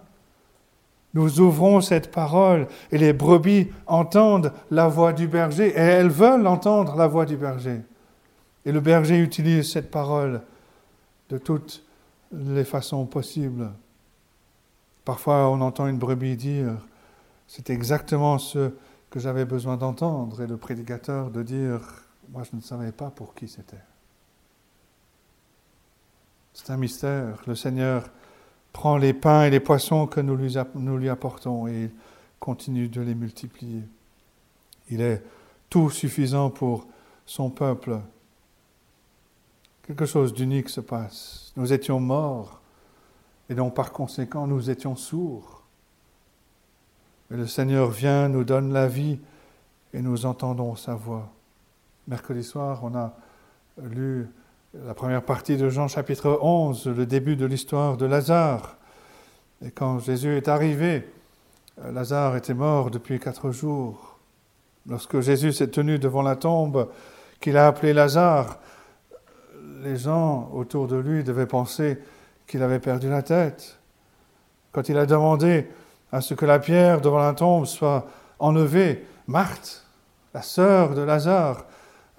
Nous 1.14 1.42
ouvrons 1.42 1.82
cette 1.82 2.12
parole 2.12 2.68
et 2.92 2.98
les 2.98 3.12
brebis 3.12 3.70
entendent 3.86 4.54
la 4.70 4.88
voix 4.88 5.12
du 5.12 5.28
berger 5.28 5.68
et 5.68 5.80
elles 5.80 6.10
veulent 6.10 6.48
entendre 6.48 6.96
la 6.96 7.08
voix 7.08 7.26
du 7.26 7.36
berger. 7.36 7.82
Et 8.66 8.72
le 8.72 8.80
berger 8.80 9.20
utilise 9.20 9.72
cette 9.72 9.92
parole 9.92 10.42
de 11.30 11.38
toutes 11.38 11.84
les 12.32 12.64
façons 12.64 13.06
possibles. 13.06 13.72
Parfois, 15.04 15.50
on 15.50 15.60
entend 15.62 15.88
une 15.88 15.98
brebis 15.98 16.38
dire 16.38 16.78
c'est 17.48 17.70
exactement 17.70 18.38
ce 18.38 18.72
que 19.10 19.20
j'avais 19.20 19.44
besoin 19.44 19.76
d'entendre, 19.76 20.42
et 20.42 20.48
le 20.48 20.56
prédicateur 20.56 21.30
de 21.32 21.44
dire 21.44 21.82
Moi, 22.30 22.44
je 22.50 22.56
ne 22.56 22.62
savais 22.62 22.94
pas 22.94 23.10
pour 23.10 23.36
qui 23.36 23.50
c'était. 23.50 23.91
C'est 26.54 26.72
un 26.72 26.78
mystère. 26.78 27.42
Le 27.48 27.56
Seigneur 27.56 28.10
prend 28.74 28.98
les 28.98 29.14
pains 29.14 29.44
et 29.44 29.50
les 29.50 29.60
poissons 29.60 30.08
que 30.08 30.20
nous 30.20 30.36
lui, 30.36 31.10
apportons 31.10 31.68
et 31.68 31.92
continue 32.40 32.88
de 32.90 33.02
les 33.02 33.16
multiplier. 33.16 33.84
Il 34.90 35.02
est 35.02 35.24
tout 35.70 35.90
suffisant 35.90 36.50
pour 36.50 36.88
son 37.26 37.50
peuple. 37.50 38.00
Quelque 39.84 40.06
chose 40.06 40.34
d'unique 40.34 40.70
se 40.70 40.82
passe. 40.82 41.54
Nous 41.56 41.74
étions 41.74 42.00
morts 42.00 42.62
et 43.50 43.56
donc 43.56 43.74
par 43.74 43.92
conséquent 43.92 44.48
nous 44.48 44.70
étions 44.70 44.96
sourds. 44.96 45.64
Et 47.32 47.36
le 47.36 47.48
Seigneur 47.48 47.90
vient, 47.90 48.28
nous 48.28 48.44
donne 48.44 48.74
la 48.74 48.88
vie 48.88 49.20
et 49.94 50.02
nous 50.02 50.26
entendons 50.26 50.76
sa 50.76 50.96
voix. 50.96 51.32
Mercredi 52.08 52.44
soir, 52.44 52.82
on 52.84 52.96
a 52.96 53.14
lu 53.82 54.28
la 54.74 54.94
première 54.94 55.22
partie 55.22 55.58
de 55.58 55.70
Jean 55.70 55.90
chapitre 55.90 56.40
11, 56.42 56.88
le 56.88 57.06
début 57.06 57.36
de 57.36 57.46
l'histoire 57.46 57.98
de 57.98 58.06
Lazare. 58.06 58.78
Et 59.66 59.70
quand 59.70 60.00
Jésus 60.00 60.38
est 60.38 60.48
arrivé, 60.48 61.06
Lazare 61.92 62.38
était 62.38 62.54
mort 62.54 62.90
depuis 62.90 63.20
quatre 63.20 63.52
jours. 63.52 64.18
Lorsque 64.88 65.20
Jésus 65.20 65.52
s'est 65.52 65.68
tenu 65.68 66.00
devant 66.00 66.22
la 66.22 66.38
tombe 66.38 66.90
qu'il 67.42 67.58
a 67.58 67.68
appelée 67.68 67.92
Lazare, 67.92 68.60
les 69.84 69.98
gens 69.98 70.50
autour 70.54 70.88
de 70.88 70.96
lui 70.96 71.26
devaient 71.26 71.48
penser 71.48 72.00
qu'il 72.48 72.64
avait 72.64 72.80
perdu 72.80 73.10
la 73.10 73.24
tête. 73.24 73.78
Quand 74.72 74.88
il 74.88 74.98
a 74.98 75.06
demandé 75.06 75.68
à 76.14 76.22
ce 76.22 76.34
que 76.34 76.46
la 76.46 76.60
pierre 76.60 77.02
devant 77.02 77.20
la 77.20 77.34
tombe 77.34 77.66
soit 77.66 78.08
enlevée, 78.40 79.06
Marthe, 79.28 79.86
la 80.34 80.42
sœur 80.42 80.96
de 80.96 81.02
Lazare, 81.02 81.66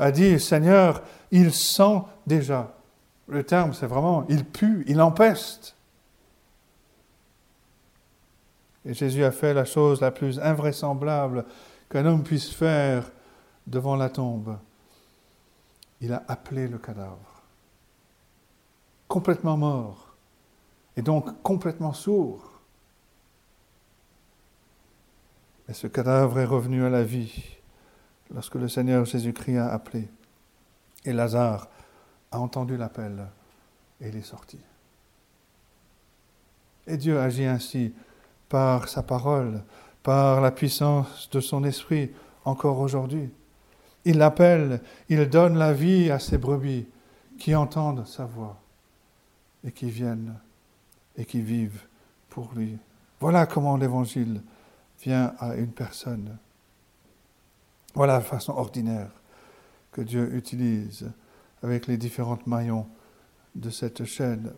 a 0.03 0.11
dit, 0.11 0.41
Seigneur, 0.41 1.01
il 1.31 1.53
sent 1.53 2.03
déjà. 2.27 2.75
Le 3.29 3.45
terme, 3.45 3.73
c'est 3.73 3.87
vraiment, 3.87 4.27
il 4.29 4.45
pue, 4.45 4.85
il 4.89 5.01
empeste. 5.01 5.77
Et 8.85 8.95
Jésus 8.95 9.23
a 9.23 9.31
fait 9.31 9.55
la 9.55 9.65
chose 9.65 10.01
la 10.01 10.11
plus 10.11 10.41
invraisemblable 10.41 11.45
qu'un 11.89 12.05
homme 12.05 12.25
puisse 12.25 12.53
faire 12.53 13.13
devant 13.69 13.95
la 13.95 14.11
tombe. 14.11 14.59
Il 16.01 16.13
a 16.13 16.25
appelé 16.27 16.67
le 16.67 16.79
cadavre. 16.79 17.45
Complètement 19.07 19.57
mort. 19.57 20.17
Et 20.97 21.03
donc 21.03 21.43
complètement 21.43 21.93
sourd. 21.93 22.51
Et 25.69 25.75
ce 25.75 25.87
cadavre 25.87 26.41
est 26.41 26.45
revenu 26.45 26.85
à 26.85 26.91
la 26.91 27.05
vie 27.05 27.62
lorsque 28.35 28.55
le 28.55 28.69
Seigneur 28.69 29.05
Jésus-Christ 29.05 29.59
a 29.59 29.73
appelé. 29.73 30.09
Et 31.05 31.13
Lazare 31.13 31.69
a 32.31 32.39
entendu 32.39 32.77
l'appel 32.77 33.27
et 34.01 34.09
il 34.09 34.17
est 34.17 34.23
sorti. 34.23 34.59
Et 36.87 36.97
Dieu 36.97 37.19
agit 37.19 37.45
ainsi 37.45 37.93
par 38.49 38.89
sa 38.89 39.03
parole, 39.03 39.63
par 40.03 40.41
la 40.41 40.51
puissance 40.51 41.29
de 41.31 41.41
son 41.41 41.65
esprit 41.65 42.11
encore 42.45 42.81
aujourd'hui. 42.81 43.31
Il 44.05 44.19
l'appelle, 44.19 44.81
il 45.09 45.29
donne 45.29 45.57
la 45.57 45.73
vie 45.73 46.11
à 46.11 46.19
ses 46.19 46.39
brebis 46.39 46.87
qui 47.39 47.55
entendent 47.55 48.07
sa 48.07 48.25
voix 48.25 48.61
et 49.65 49.71
qui 49.71 49.91
viennent 49.91 50.35
et 51.17 51.25
qui 51.25 51.41
vivent 51.41 51.83
pour 52.29 52.51
lui. 52.55 52.77
Voilà 53.21 53.47
comment 53.47 53.77
l'Évangile 53.77 54.41
vient 55.01 55.35
à 55.39 55.55
une 55.55 55.71
personne. 55.71 56.37
Voilà 57.95 58.15
la 58.15 58.21
façon 58.21 58.53
ordinaire 58.53 59.11
que 59.93 60.01
Dieu 60.01 60.35
utilise 60.35 61.11
avec 61.63 61.87
les 61.87 61.97
différents 61.97 62.39
maillons 62.47 62.87
de 63.55 63.71
cette 63.71 64.05
chaîne. 64.05 64.53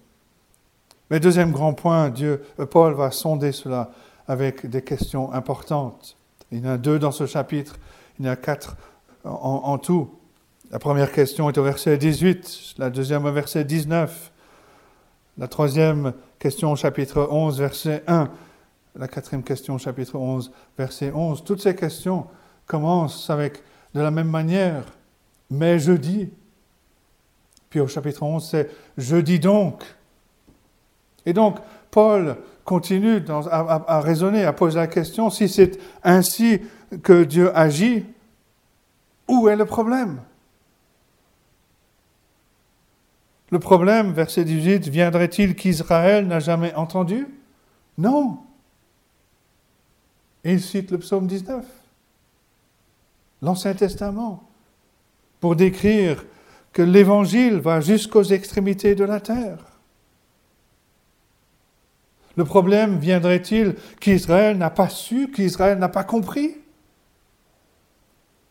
Mais 1.11 1.21
deuxième 1.21 1.51
grand 1.51 1.75
point, 1.75 2.11
Dieu, 2.11 2.43
euh, 2.59 2.67
Paul 2.67 2.95
va 2.95 3.11
sonder 3.11 3.53
cela 3.53 3.91
avec 4.27 4.67
des 4.67 4.83
questions 4.83 5.33
importantes. 5.33 6.17
Il 6.51 6.65
y 6.65 6.67
en 6.67 6.71
a 6.71 6.79
deux 6.79 6.99
dans 6.99 7.13
ce 7.13 7.27
chapitre, 7.27 7.77
il 8.19 8.25
y 8.25 8.29
en 8.29 8.33
a 8.33 8.37
quatre 8.37 8.77
en, 9.25 9.31
en 9.65 9.79
tout. 9.79 10.11
La 10.71 10.79
première 10.79 11.13
question 11.13 11.51
est 11.51 11.59
au 11.59 11.63
verset 11.63 11.99
18, 11.99 12.77
la 12.79 12.91
deuxième 12.91 13.25
au 13.27 13.33
verset 13.33 13.65
19, 13.65 14.33
la 15.37 15.49
troisième 15.49 16.15
question 16.39 16.73
au 16.73 16.77
chapitre 16.77 17.29
11, 17.31 17.59
verset 17.59 18.03
1, 18.07 18.31
la 18.97 19.09
quatrième 19.09 19.43
question, 19.43 19.77
chapitre 19.79 20.17
11, 20.17 20.53
verset 20.79 21.11
11. 21.13 21.45
Toutes 21.45 21.61
ces 21.61 21.75
questions 21.75 22.27
commencent 22.67 23.31
avec 23.31 23.63
de 23.95 24.01
la 24.01 24.11
même 24.11 24.29
manière, 24.29 24.85
mais 25.51 25.79
je 25.79 25.93
dis. 25.93 26.31
Puis 27.71 27.81
au 27.81 27.87
chapitre 27.87 28.23
11, 28.23 28.47
c'est 28.49 28.71
je 28.97 29.17
dis 29.17 29.39
donc. 29.39 29.83
Et 31.27 31.33
donc, 31.33 31.59
Paul 31.91 32.37
continue 32.65 33.23
à, 33.51 34.01
raisonner, 34.01 34.45
à 34.45 34.53
poser 34.53 34.79
la 34.79 34.87
question, 34.87 35.31
si 35.31 35.49
c'est 35.49 35.79
ainsi 36.03 36.61
que 37.03 37.25
Dieu 37.25 37.57
agit, 37.57 38.05
où 39.29 39.49
est 39.49 39.57
le 39.57 39.65
problème? 39.65 40.21
Le 43.51 43.59
problème, 43.59 44.13
verset 44.13 44.45
18, 44.45 44.89
viendrait-il 44.89 45.55
qu'Israël 45.55 46.27
n'a 46.27 46.41
jamais 46.41 46.75
entendu? 46.75 47.27
Non. 47.99 48.39
Il 50.43 50.61
cite 50.61 50.91
le 50.91 50.99
psaume 50.99 51.27
19, 51.27 51.65
l'Ancien 53.45 53.75
Testament, 53.75 54.49
pour 55.41 55.55
décrire 55.55 56.25
que 56.73 56.83
l'Évangile 56.83 57.57
va 57.57 57.81
jusqu'aux 57.81 58.23
extrémités 58.23 58.95
de 58.95 59.05
la 59.05 59.21
terre. 59.21 59.59
Le 62.37 62.45
problème 62.45 62.99
viendrait-il 62.99 63.77
qu'Israël 64.01 64.57
n'a 64.57 64.71
pas 64.71 64.89
su, 64.89 65.31
qu'Israël 65.31 65.79
n'a 65.79 65.91
pas 65.91 66.05
compris? 66.05 66.57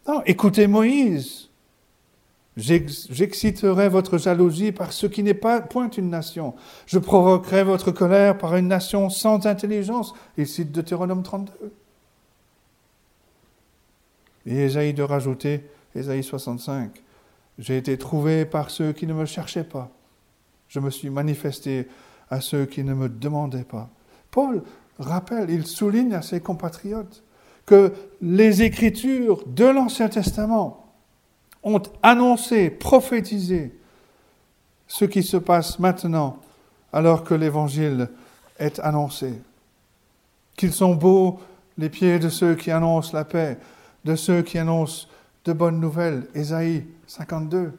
Non, 0.08 0.22
écoutez 0.26 0.68
Moïse. 0.68 1.50
J'exciterai 2.56 3.90
votre 3.90 4.20
jalousie 4.20 4.72
par 4.72 4.94
ce 4.94 5.08
qui 5.08 5.24
n'est 5.24 5.34
pas 5.34 5.60
point 5.60 5.90
une 5.90 6.12
nation. 6.12 6.54
Je 6.86 7.00
provoquerai 7.00 7.64
votre 7.64 7.92
colère 7.92 8.38
par 8.38 8.56
une 8.56 8.68
nation 8.68 9.10
sans 9.10 9.48
intelligence. 9.48 10.14
Il 10.38 10.46
cite 10.46 10.72
Deutéronome 10.72 11.24
32. 11.24 11.52
Et 14.46 14.64
Ésaïe 14.64 14.94
de 14.94 15.04
rajouter, 15.04 15.70
Ésaïe 15.96 16.24
65, 16.24 16.92
J'ai 17.60 17.78
été 17.78 17.98
trouvé 17.98 18.46
par 18.46 18.72
ceux 18.72 18.94
qui 18.94 19.06
ne 19.06 19.14
me 19.14 19.26
cherchaient 19.26 19.64
pas. 19.64 19.92
Je 20.68 20.80
me 20.80 20.90
suis 20.90 21.10
manifesté 21.10 21.88
à 22.30 22.42
ceux 22.42 22.66
qui 22.66 22.84
ne 22.84 22.94
me 22.94 23.10
demandaient 23.10 23.64
pas. 23.64 23.90
Paul 24.32 24.64
rappelle, 24.98 25.52
il 25.52 25.68
souligne 25.68 26.16
à 26.16 26.24
ses 26.24 26.40
compatriotes 26.40 27.24
que 27.66 27.94
les 28.22 28.64
Écritures 28.64 29.44
de 29.46 29.66
l'Ancien 29.66 30.10
Testament 30.10 30.84
ont 31.62 31.82
annoncé, 32.02 32.70
prophétisé 32.70 33.78
ce 34.88 35.06
qui 35.06 35.24
se 35.24 35.38
passe 35.38 35.80
maintenant 35.80 36.40
alors 36.92 37.24
que 37.24 37.34
l'Évangile 37.34 38.10
est 38.60 38.80
annoncé. 38.80 39.34
Qu'ils 40.56 40.74
sont 40.74 40.94
beaux 40.94 41.40
les 41.78 41.90
pieds 41.90 42.20
de 42.20 42.30
ceux 42.30 42.56
qui 42.56 42.70
annoncent 42.70 43.18
la 43.18 43.26
paix, 43.26 43.58
de 44.04 44.16
ceux 44.16 44.42
qui 44.42 44.58
annoncent 44.58 45.08
de 45.46 45.54
bonnes 45.54 45.80
nouvelles. 45.80 46.28
Ésaïe 46.34 46.86
52, 47.08 47.78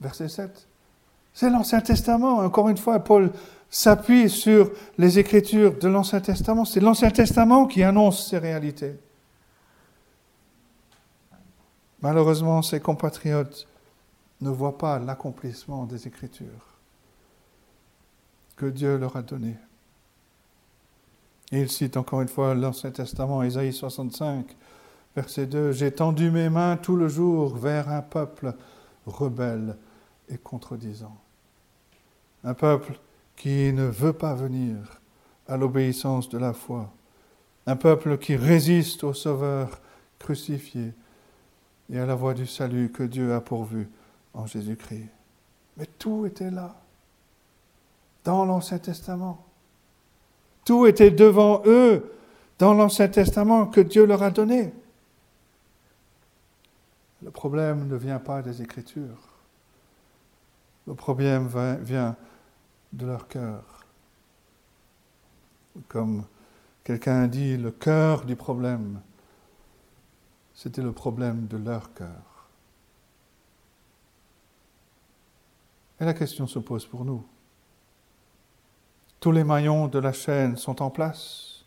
verset 0.00 0.28
7. 0.28 0.66
C'est 1.32 1.50
l'Ancien 1.50 1.80
Testament. 1.80 2.38
Encore 2.38 2.68
une 2.68 2.76
fois, 2.76 3.00
Paul 3.00 3.30
s'appuie 3.70 4.28
sur 4.28 4.72
les 4.98 5.18
Écritures 5.18 5.78
de 5.78 5.88
l'Ancien 5.88 6.20
Testament. 6.20 6.64
C'est 6.64 6.80
l'Ancien 6.80 7.10
Testament 7.10 7.66
qui 7.66 7.82
annonce 7.82 8.28
ces 8.28 8.38
réalités. 8.38 8.94
Malheureusement, 12.02 12.62
ses 12.62 12.80
compatriotes 12.80 13.66
ne 14.40 14.50
voient 14.50 14.78
pas 14.78 14.98
l'accomplissement 14.98 15.84
des 15.84 16.06
Écritures 16.06 16.70
que 18.56 18.66
Dieu 18.66 18.96
leur 18.98 19.16
a 19.16 19.22
donné. 19.22 19.56
Et 21.52 21.60
il 21.60 21.70
cite 21.70 21.96
encore 21.96 22.20
une 22.20 22.28
fois 22.28 22.54
l'Ancien 22.54 22.90
Testament, 22.90 23.42
Ésaïe 23.42 23.72
65, 23.72 24.46
verset 25.14 25.46
2, 25.46 25.72
J'ai 25.72 25.92
tendu 25.92 26.30
mes 26.30 26.48
mains 26.48 26.76
tout 26.76 26.96
le 26.96 27.08
jour 27.08 27.56
vers 27.56 27.88
un 27.88 28.02
peuple 28.02 28.54
rebelle 29.06 29.76
et 30.28 30.38
contredisant. 30.38 31.16
Un 32.44 32.54
peuple 32.54 32.98
qui 33.36 33.72
ne 33.72 33.84
veut 33.84 34.12
pas 34.12 34.34
venir 34.34 34.76
à 35.48 35.56
l'obéissance 35.56 36.28
de 36.28 36.38
la 36.38 36.52
foi. 36.52 36.90
Un 37.66 37.76
peuple 37.76 38.18
qui 38.18 38.36
résiste 38.36 39.04
au 39.04 39.12
Sauveur 39.12 39.80
crucifié 40.18 40.92
et 41.92 41.98
à 41.98 42.06
la 42.06 42.14
voie 42.14 42.34
du 42.34 42.46
salut 42.46 42.90
que 42.90 43.02
Dieu 43.02 43.34
a 43.34 43.40
pourvu 43.40 43.88
en 44.34 44.46
Jésus-Christ. 44.46 45.08
Mais 45.76 45.86
tout 45.98 46.26
était 46.26 46.50
là, 46.50 46.76
dans 48.24 48.44
l'Ancien 48.44 48.78
Testament. 48.78 49.44
Tout 50.64 50.86
était 50.86 51.10
devant 51.10 51.62
eux, 51.66 52.12
dans 52.58 52.74
l'Ancien 52.74 53.08
Testament 53.08 53.66
que 53.66 53.80
Dieu 53.80 54.04
leur 54.04 54.22
a 54.22 54.30
donné. 54.30 54.72
Le 57.22 57.30
problème 57.30 57.86
ne 57.86 57.96
vient 57.96 58.18
pas 58.18 58.42
des 58.42 58.62
Écritures. 58.62 59.28
Le 60.86 60.94
problème 60.94 61.48
vient 61.82 62.16
de 62.92 63.06
leur 63.06 63.28
cœur. 63.28 63.84
Comme 65.88 66.24
quelqu'un 66.82 67.26
dit, 67.26 67.56
le 67.56 67.70
cœur 67.70 68.24
du 68.24 68.36
problème, 68.36 69.00
c'était 70.54 70.82
le 70.82 70.92
problème 70.92 71.46
de 71.46 71.56
leur 71.56 71.92
cœur. 71.94 72.48
Et 76.00 76.04
la 76.04 76.14
question 76.14 76.46
se 76.46 76.58
pose 76.58 76.86
pour 76.86 77.04
nous. 77.04 77.24
Tous 79.20 79.32
les 79.32 79.44
maillons 79.44 79.86
de 79.86 79.98
la 79.98 80.14
chaîne 80.14 80.56
sont 80.56 80.80
en 80.80 80.88
place. 80.88 81.64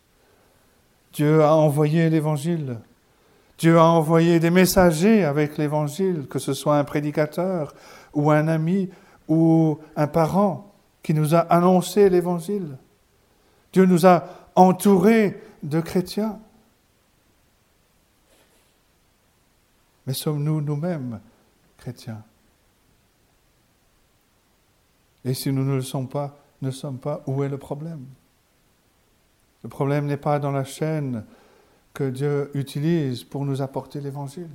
Dieu 1.14 1.44
a 1.44 1.54
envoyé 1.54 2.10
l'Évangile. 2.10 2.80
Dieu 3.58 3.78
a 3.78 3.86
envoyé 3.86 4.40
des 4.40 4.50
messagers 4.50 5.24
avec 5.24 5.58
l'Évangile, 5.58 6.28
que 6.28 6.40
ce 6.40 6.54
soit 6.54 6.78
un 6.78 6.84
prédicateur 6.84 7.74
ou 8.14 8.32
un 8.32 8.48
ami 8.48 8.90
ou 9.28 9.80
un 9.96 10.08
parent 10.08 10.74
qui 11.02 11.14
nous 11.14 11.36
a 11.36 11.40
annoncé 11.40 12.10
l'Évangile. 12.10 12.78
Dieu 13.72 13.86
nous 13.86 14.06
a 14.06 14.24
entourés 14.56 15.42
de 15.62 15.82
chrétiens. 15.82 16.40
Mais 20.06 20.14
sommes-nous 20.14 20.62
nous-mêmes 20.62 21.20
chrétiens? 21.78 22.24
Et 25.26 25.34
si 25.34 25.52
nous 25.52 25.64
ne 25.64 25.76
le 25.76 25.82
sommes 25.82 26.10
pas, 26.10 26.38
ne 26.62 26.72
sommes 26.72 26.98
pas, 26.98 27.22
où 27.28 27.44
est 27.44 27.50
le 27.50 27.58
problème? 27.58 28.06
Le 29.64 29.70
problème 29.70 30.06
n'est 30.08 30.18
pas 30.18 30.40
dans 30.40 30.52
la 30.52 30.66
chaîne 30.66 31.24
que 31.94 32.10
Dieu 32.10 32.50
utilise 32.54 33.24
pour 33.24 33.46
nous 33.46 33.62
apporter 33.62 34.02
l'Évangile. 34.02 34.50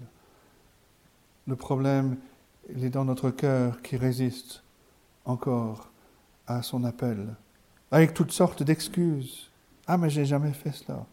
Le 1.47 1.57
problème, 1.57 2.17
il 2.75 2.85
est 2.85 2.91
dans 2.91 3.05
notre 3.05 3.31
cœur 3.31 3.81
qui 3.83 3.97
résiste 3.97 4.63
encore 5.25 5.91
à 6.47 6.63
son 6.63 6.85
appel, 6.85 7.27
avec 7.91 8.15
toutes 8.15 8.33
sortes 8.33 8.63
d'excuses. 8.63 9.51
Ah, 9.87 9.97
mais 9.97 10.11
j'ai 10.11 10.25
jamais 10.25 10.53
fait 10.53 10.73
cela. 10.73 11.07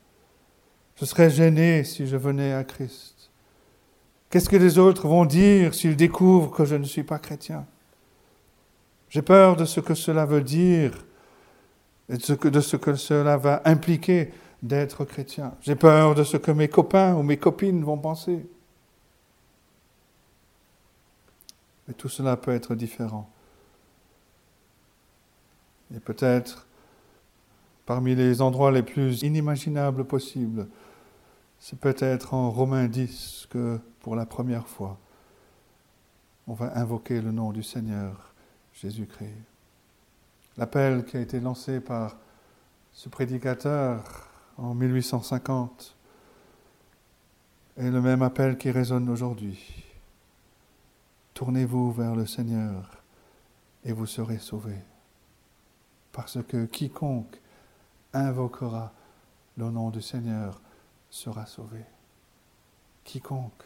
Je 0.96 1.06
serais 1.06 1.30
gêné 1.30 1.84
si 1.84 2.08
je 2.08 2.18
venais 2.18 2.54
à 2.54 2.64
Christ. 2.64 3.30
Qu'est-ce 4.30 4.50
que 4.50 4.56
les 4.56 4.78
autres 4.78 5.08
vont 5.08 5.26
dire 5.26 5.74
s'ils 5.74 5.96
découvrent 5.96 6.52
que 6.52 6.66
je 6.66 6.76
ne 6.76 6.86
suis 6.86 7.04
pas 7.04 7.20
chrétien? 7.20 7.66
J'ai 9.10 9.22
peur 9.22 9.56
de 9.56 9.66
ce 9.66 9.80
que 9.80 9.94
cela 9.94 10.26
veut 10.26 10.42
dire 10.42 11.06
et 12.10 12.18
de 12.18 12.22
ce 12.22 12.34
que, 12.34 12.48
de 12.48 12.60
ce 12.60 12.76
que 12.76 12.96
cela 12.96 13.38
va 13.38 13.62
impliquer 13.66 14.34
d'être 14.64 15.06
chrétien. 15.06 15.54
J'ai 15.62 15.76
peur 15.76 16.16
de 16.16 16.24
ce 16.24 16.38
que 16.38 16.52
mes 16.52 16.68
copains 16.68 17.16
ou 17.16 17.24
mes 17.24 17.38
copines 17.38 17.84
vont 17.84 17.98
penser. 17.98 18.46
Mais 21.88 21.94
tout 21.94 22.10
cela 22.10 22.36
peut 22.38 22.52
être 22.52 22.76
différent. 22.76 23.30
Et 25.96 26.00
peut-être 26.00 26.66
parmi 27.86 28.16
les 28.16 28.42
endroits 28.42 28.72
les 28.72 28.82
plus 28.82 29.22
inimaginables 29.22 30.06
possibles, 30.06 30.68
c'est 31.60 31.80
peut-être 31.80 32.34
en 32.34 32.50
Romains 32.50 32.88
10 32.88 33.48
que 33.50 33.80
pour 34.02 34.16
la 34.16 34.26
première 34.26 34.68
fois, 34.68 34.98
on 36.48 36.54
va 36.54 36.78
invoquer 36.78 37.22
le 37.22 37.32
nom 37.32 37.52
du 37.52 37.64
Seigneur 37.64 38.34
Jésus-Christ. 38.74 39.30
L'appel 40.58 41.06
qui 41.06 41.18
a 41.18 41.22
été 41.22 41.40
lancé 41.40 41.80
par 41.80 42.18
ce 42.94 43.10
prédicateur 43.10 44.04
en 44.58 44.74
1850 44.74 45.96
est 47.78 47.90
le 47.90 48.02
même 48.02 48.22
appel 48.22 48.58
qui 48.58 48.72
résonne 48.72 49.10
aujourd'hui. 49.10 49.84
Tournez-vous 51.34 51.92
vers 51.92 52.16
le 52.16 52.26
Seigneur 52.26 53.04
et 53.84 53.92
vous 53.92 54.06
serez 54.06 54.40
sauvés. 54.40 54.82
Parce 56.12 56.42
que 56.44 56.66
quiconque 56.66 57.42
invoquera 58.14 58.94
le 59.58 59.70
nom 59.70 59.90
du 59.90 60.02
Seigneur 60.02 60.62
sera 61.10 61.46
sauvé. 61.46 61.84
Quiconque 63.04 63.64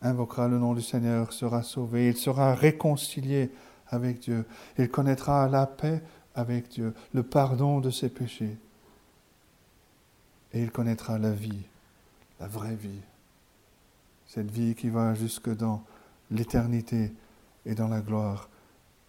invoquera 0.00 0.48
le 0.48 0.58
nom 0.58 0.74
du 0.74 0.82
Seigneur 0.82 1.32
sera 1.32 1.62
sauvé, 1.62 2.08
il 2.08 2.16
sera 2.16 2.54
réconcilié 2.54 3.50
avec 3.88 4.20
Dieu, 4.20 4.46
il 4.78 4.88
connaîtra 4.88 5.48
la 5.48 5.66
paix 5.66 6.02
avec 6.34 6.68
Dieu, 6.68 6.94
le 7.12 7.22
pardon 7.22 7.80
de 7.80 7.90
ses 7.90 8.08
péchés, 8.08 8.56
et 10.52 10.62
il 10.62 10.70
connaîtra 10.70 11.18
la 11.18 11.32
vie, 11.32 11.64
la 12.40 12.48
vraie 12.48 12.76
vie, 12.76 13.00
cette 14.26 14.50
vie 14.50 14.74
qui 14.74 14.88
va 14.88 15.14
jusque 15.14 15.54
dans 15.54 15.82
l'éternité 16.30 17.12
et 17.64 17.74
dans 17.74 17.88
la 17.88 18.00
gloire 18.00 18.48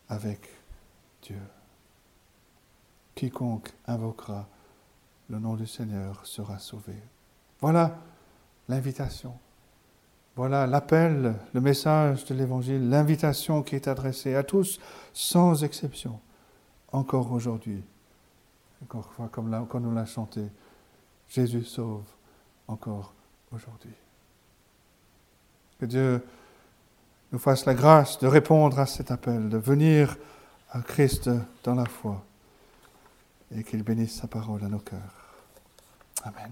avec 0.10 0.50
Dieu. 1.24 1.42
Quiconque 3.16 3.74
invoquera 3.88 4.48
le 5.30 5.40
nom 5.40 5.56
du 5.56 5.68
Seigneur 5.68 6.26
sera 6.26 6.60
sauvé. 6.60 6.94
Voilà 7.60 7.98
l'invitation. 8.70 9.34
Voilà 10.36 10.68
l'appel, 10.68 11.36
le 11.52 11.62
message 11.62 12.26
de 12.26 12.36
l'Évangile, 12.36 12.90
l'invitation 12.90 13.64
qui 13.64 13.76
est 13.76 13.88
adressée 13.88 14.36
à 14.36 14.44
tous, 14.44 14.80
sans 15.12 15.64
exception, 15.64 16.20
encore 16.92 17.32
aujourd'hui. 17.32 17.84
Encore 18.84 19.12
comme, 19.32 19.50
là, 19.50 19.66
comme 19.68 19.84
nous 19.84 19.96
l'a 19.96 20.06
chanté, 20.06 20.42
Jésus 21.30 21.64
sauve 21.64 22.06
encore 22.68 23.14
aujourd'hui. 23.52 23.94
Que 25.80 25.86
Dieu 25.86 26.26
nous 27.32 27.40
fasse 27.40 27.66
la 27.66 27.74
grâce 27.74 28.20
de 28.20 28.28
répondre 28.28 28.80
à 28.80 28.86
cet 28.86 29.12
appel, 29.12 29.50
de 29.50 29.58
venir 29.58 30.18
à 30.72 30.82
Christ 30.82 31.30
dans 31.64 31.76
la 31.76 31.86
foi 31.86 32.24
et 33.56 33.64
qu'il 33.64 33.84
bénisse 33.84 34.16
sa 34.16 34.28
parole 34.28 34.64
à 34.64 34.68
nos 34.68 34.80
cœurs. 34.80 35.44
Amen. 36.24 36.52